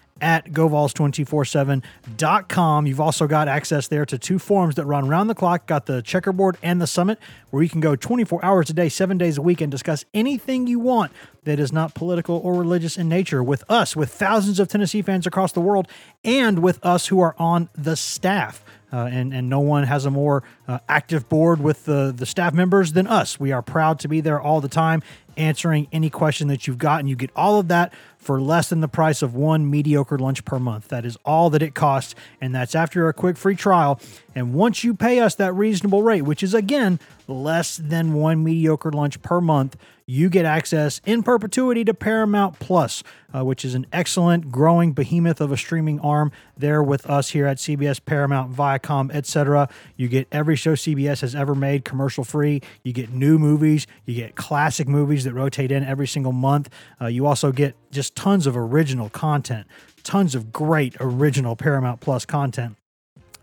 at 0.21 0.51
govols247.com. 0.51 2.87
You've 2.87 3.01
also 3.01 3.27
got 3.27 3.47
access 3.47 3.87
there 3.87 4.05
to 4.05 4.17
two 4.17 4.39
forums 4.39 4.75
that 4.75 4.85
run 4.85 5.07
around 5.09 5.27
the 5.27 5.35
clock. 5.35 5.65
Got 5.65 5.87
the 5.87 6.01
checkerboard 6.01 6.57
and 6.61 6.81
the 6.81 6.87
summit, 6.87 7.19
where 7.49 7.63
you 7.63 7.69
can 7.69 7.81
go 7.81 7.95
24 7.95 8.45
hours 8.45 8.69
a 8.69 8.73
day, 8.73 8.87
seven 8.87 9.17
days 9.17 9.37
a 9.37 9.41
week, 9.41 9.59
and 9.59 9.69
discuss 9.71 10.05
anything 10.13 10.67
you 10.67 10.79
want 10.79 11.11
that 11.43 11.59
is 11.59 11.73
not 11.73 11.95
political 11.95 12.37
or 12.37 12.53
religious 12.53 12.97
in 12.97 13.09
nature 13.09 13.43
with 13.43 13.63
us, 13.69 13.95
with 13.95 14.11
thousands 14.11 14.59
of 14.59 14.67
Tennessee 14.67 15.01
fans 15.01 15.25
across 15.25 15.51
the 15.51 15.61
world, 15.61 15.87
and 16.23 16.59
with 16.59 16.79
us 16.85 17.07
who 17.07 17.19
are 17.19 17.33
on 17.37 17.69
the 17.73 17.95
staff. 17.95 18.63
Uh, 18.93 19.07
and 19.09 19.33
and 19.33 19.49
no 19.49 19.61
one 19.61 19.85
has 19.85 20.05
a 20.05 20.11
more 20.11 20.43
uh, 20.71 20.79
active 20.87 21.27
board 21.27 21.61
with 21.61 21.83
the 21.83 22.13
the 22.15 22.25
staff 22.25 22.53
members 22.53 22.93
than 22.93 23.05
us. 23.05 23.39
We 23.39 23.51
are 23.51 23.61
proud 23.61 23.99
to 23.99 24.07
be 24.07 24.21
there 24.21 24.39
all 24.39 24.61
the 24.61 24.69
time, 24.69 25.03
answering 25.35 25.87
any 25.91 26.09
question 26.09 26.47
that 26.47 26.65
you've 26.65 26.77
got, 26.77 27.01
and 27.01 27.09
you 27.09 27.15
get 27.17 27.29
all 27.35 27.59
of 27.59 27.67
that 27.67 27.93
for 28.17 28.39
less 28.39 28.69
than 28.69 28.79
the 28.79 28.87
price 28.87 29.21
of 29.21 29.35
one 29.35 29.69
mediocre 29.69 30.17
lunch 30.17 30.45
per 30.45 30.59
month. 30.59 30.87
That 30.87 31.05
is 31.05 31.17
all 31.25 31.49
that 31.49 31.61
it 31.61 31.73
costs, 31.73 32.15
and 32.39 32.55
that's 32.55 32.73
after 32.73 33.09
a 33.09 33.13
quick 33.13 33.35
free 33.35 33.55
trial. 33.55 33.99
And 34.33 34.53
once 34.53 34.83
you 34.83 34.93
pay 34.93 35.19
us 35.19 35.35
that 35.35 35.53
reasonable 35.53 36.03
rate, 36.03 36.21
which 36.21 36.41
is 36.41 36.53
again 36.53 36.99
less 37.27 37.77
than 37.77 38.13
one 38.13 38.43
mediocre 38.43 38.91
lunch 38.91 39.21
per 39.21 39.41
month, 39.41 39.75
you 40.05 40.29
get 40.29 40.45
access 40.45 40.99
in 41.05 41.23
perpetuity 41.23 41.85
to 41.85 41.93
Paramount 41.93 42.59
Plus, 42.59 43.01
uh, 43.33 43.45
which 43.45 43.63
is 43.63 43.75
an 43.75 43.87
excellent, 43.93 44.51
growing 44.51 44.91
behemoth 44.91 45.39
of 45.39 45.51
a 45.51 45.57
streaming 45.57 45.99
arm 46.01 46.31
there 46.57 46.83
with 46.83 47.09
us 47.09 47.29
here 47.29 47.47
at 47.47 47.57
CBS, 47.57 48.03
Paramount, 48.03 48.53
Viacom, 48.53 49.09
etc. 49.13 49.69
You 49.95 50.09
get 50.09 50.27
every 50.31 50.57
show 50.61 50.73
CBS 50.73 51.21
has 51.21 51.35
ever 51.35 51.55
made 51.55 51.83
commercial 51.83 52.23
free. 52.23 52.61
You 52.83 52.93
get 52.93 53.09
new 53.09 53.37
movies. 53.37 53.87
You 54.05 54.15
get 54.15 54.35
classic 54.35 54.87
movies 54.87 55.23
that 55.25 55.33
rotate 55.33 55.71
in 55.71 55.83
every 55.83 56.07
single 56.07 56.31
month. 56.31 56.69
Uh, 57.01 57.07
you 57.07 57.25
also 57.25 57.51
get 57.51 57.75
just 57.91 58.15
tons 58.15 58.47
of 58.47 58.55
original 58.55 59.09
content, 59.09 59.67
tons 60.03 60.35
of 60.35 60.53
great 60.53 60.95
original 60.99 61.55
Paramount 61.55 61.99
Plus 61.99 62.25
content. 62.25 62.77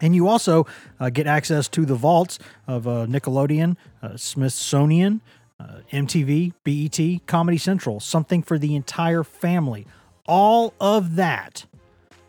And 0.01 0.15
you 0.15 0.29
also 0.29 0.67
uh, 1.01 1.11
get 1.11 1.27
access 1.27 1.69
to 1.71 1.85
the 1.85 1.97
vaults 1.97 2.39
of 2.69 2.87
uh, 2.87 3.07
Nickelodeon, 3.07 3.77
uh, 4.01 4.17
Smithsonian, 4.17 5.21
uh, 5.59 5.81
MTV, 5.93 6.53
BET, 6.63 7.27
Comedy 7.27 7.59
Central, 7.59 7.99
something 7.99 8.43
for 8.43 8.59
the 8.59 8.77
entire 8.77 9.25
family. 9.25 9.87
All 10.27 10.73
of 10.81 11.17
that, 11.17 11.67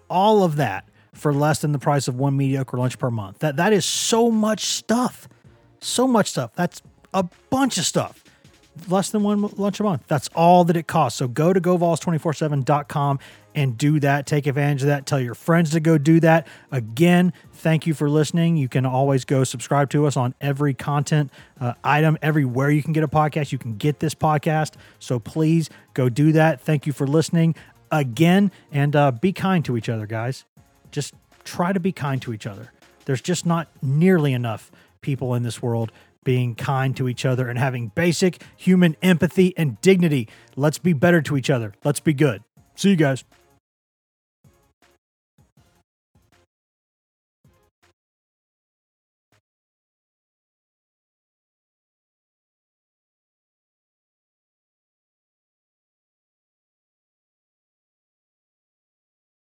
all 0.10 0.44
of 0.44 0.56
that 0.56 0.89
for 1.14 1.34
less 1.34 1.60
than 1.60 1.72
the 1.72 1.80
price 1.80 2.08
of 2.08 2.16
one 2.16 2.38
mediocre 2.38 2.78
lunch 2.78 2.98
per 3.00 3.10
month. 3.10 3.40
That 3.40 3.58
that 3.58 3.74
is 3.74 3.86
so 3.86 4.32
much 4.32 4.66
stuff. 4.66 5.28
So 5.82 6.08
much 6.08 6.28
stuff. 6.28 6.54
That's 6.56 6.82
a 7.14 7.24
bunch 7.50 7.78
of 7.78 7.86
stuff. 7.86 8.24
Less 8.88 9.10
than 9.10 9.24
one 9.24 9.42
lunch 9.58 9.80
a 9.80 9.84
month. 9.84 10.04
That's 10.08 10.30
all 10.36 10.64
that 10.66 10.78
it 10.78 10.88
costs. 10.88 11.20
So 11.20 11.28
go 11.28 11.52
to 11.52 11.60
govols247.com 11.60 13.20
and 13.56 13.78
do 13.78 14.00
that. 14.00 14.26
Take 14.26 14.48
advantage 14.48 14.84
of 14.84 14.88
that. 14.88 15.06
Tell 15.06 15.20
your 15.20 15.36
friends 15.36 15.72
to 15.72 15.80
go 15.80 15.98
do 15.98 16.20
that. 16.22 16.48
Again, 16.72 17.34
thank 17.54 17.88
you 17.88 17.94
for 17.94 18.10
listening. 18.10 18.56
You 18.56 18.70
can 18.70 18.86
always 18.86 19.26
go 19.26 19.44
subscribe 19.44 19.90
to 19.92 20.06
us 20.06 20.16
on 20.16 20.34
every 20.40 20.74
content 20.74 21.32
uh, 21.60 21.74
item, 21.84 22.18
everywhere 22.22 22.70
you 22.70 22.84
can 22.84 22.94
get 22.94 23.04
a 23.04 23.08
podcast. 23.08 23.52
You 23.52 23.58
can 23.58 23.76
get 23.76 24.00
this 24.00 24.16
podcast. 24.16 24.74
So 25.00 25.20
please 25.20 25.70
go 25.94 26.08
do 26.08 26.32
that. 26.34 26.62
Thank 26.62 26.86
you 26.86 26.94
for 26.94 27.08
listening 27.08 27.56
again 27.92 28.52
and 28.72 28.96
uh, 28.96 29.12
be 29.12 29.34
kind 29.34 29.66
to 29.66 29.76
each 29.76 29.90
other, 29.90 30.06
guys. 30.06 30.46
Just 30.92 31.14
try 31.44 31.74
to 31.74 31.80
be 31.80 31.92
kind 31.92 32.22
to 32.22 32.34
each 32.34 32.46
other. 32.46 32.72
There's 33.06 33.22
just 33.22 33.46
not 33.46 33.68
nearly 33.82 34.34
enough 34.34 34.72
people 35.02 35.34
in 35.34 35.44
this 35.44 35.62
world 35.62 35.92
being 36.24 36.54
kind 36.54 36.96
to 36.98 37.08
each 37.08 37.26
other 37.26 37.50
and 37.50 37.58
having 37.58 37.88
basic 37.90 38.44
human 38.56 38.96
empathy 39.02 39.54
and 39.58 39.80
dignity. 39.82 40.28
Let's 40.56 40.78
be 40.78 40.94
better 40.94 41.22
to 41.24 41.38
each 41.38 41.50
other. 41.50 41.74
Let's 41.84 42.00
be 42.00 42.14
good. 42.14 42.44
See 42.76 42.92
you 42.92 42.96
guys. 42.96 43.24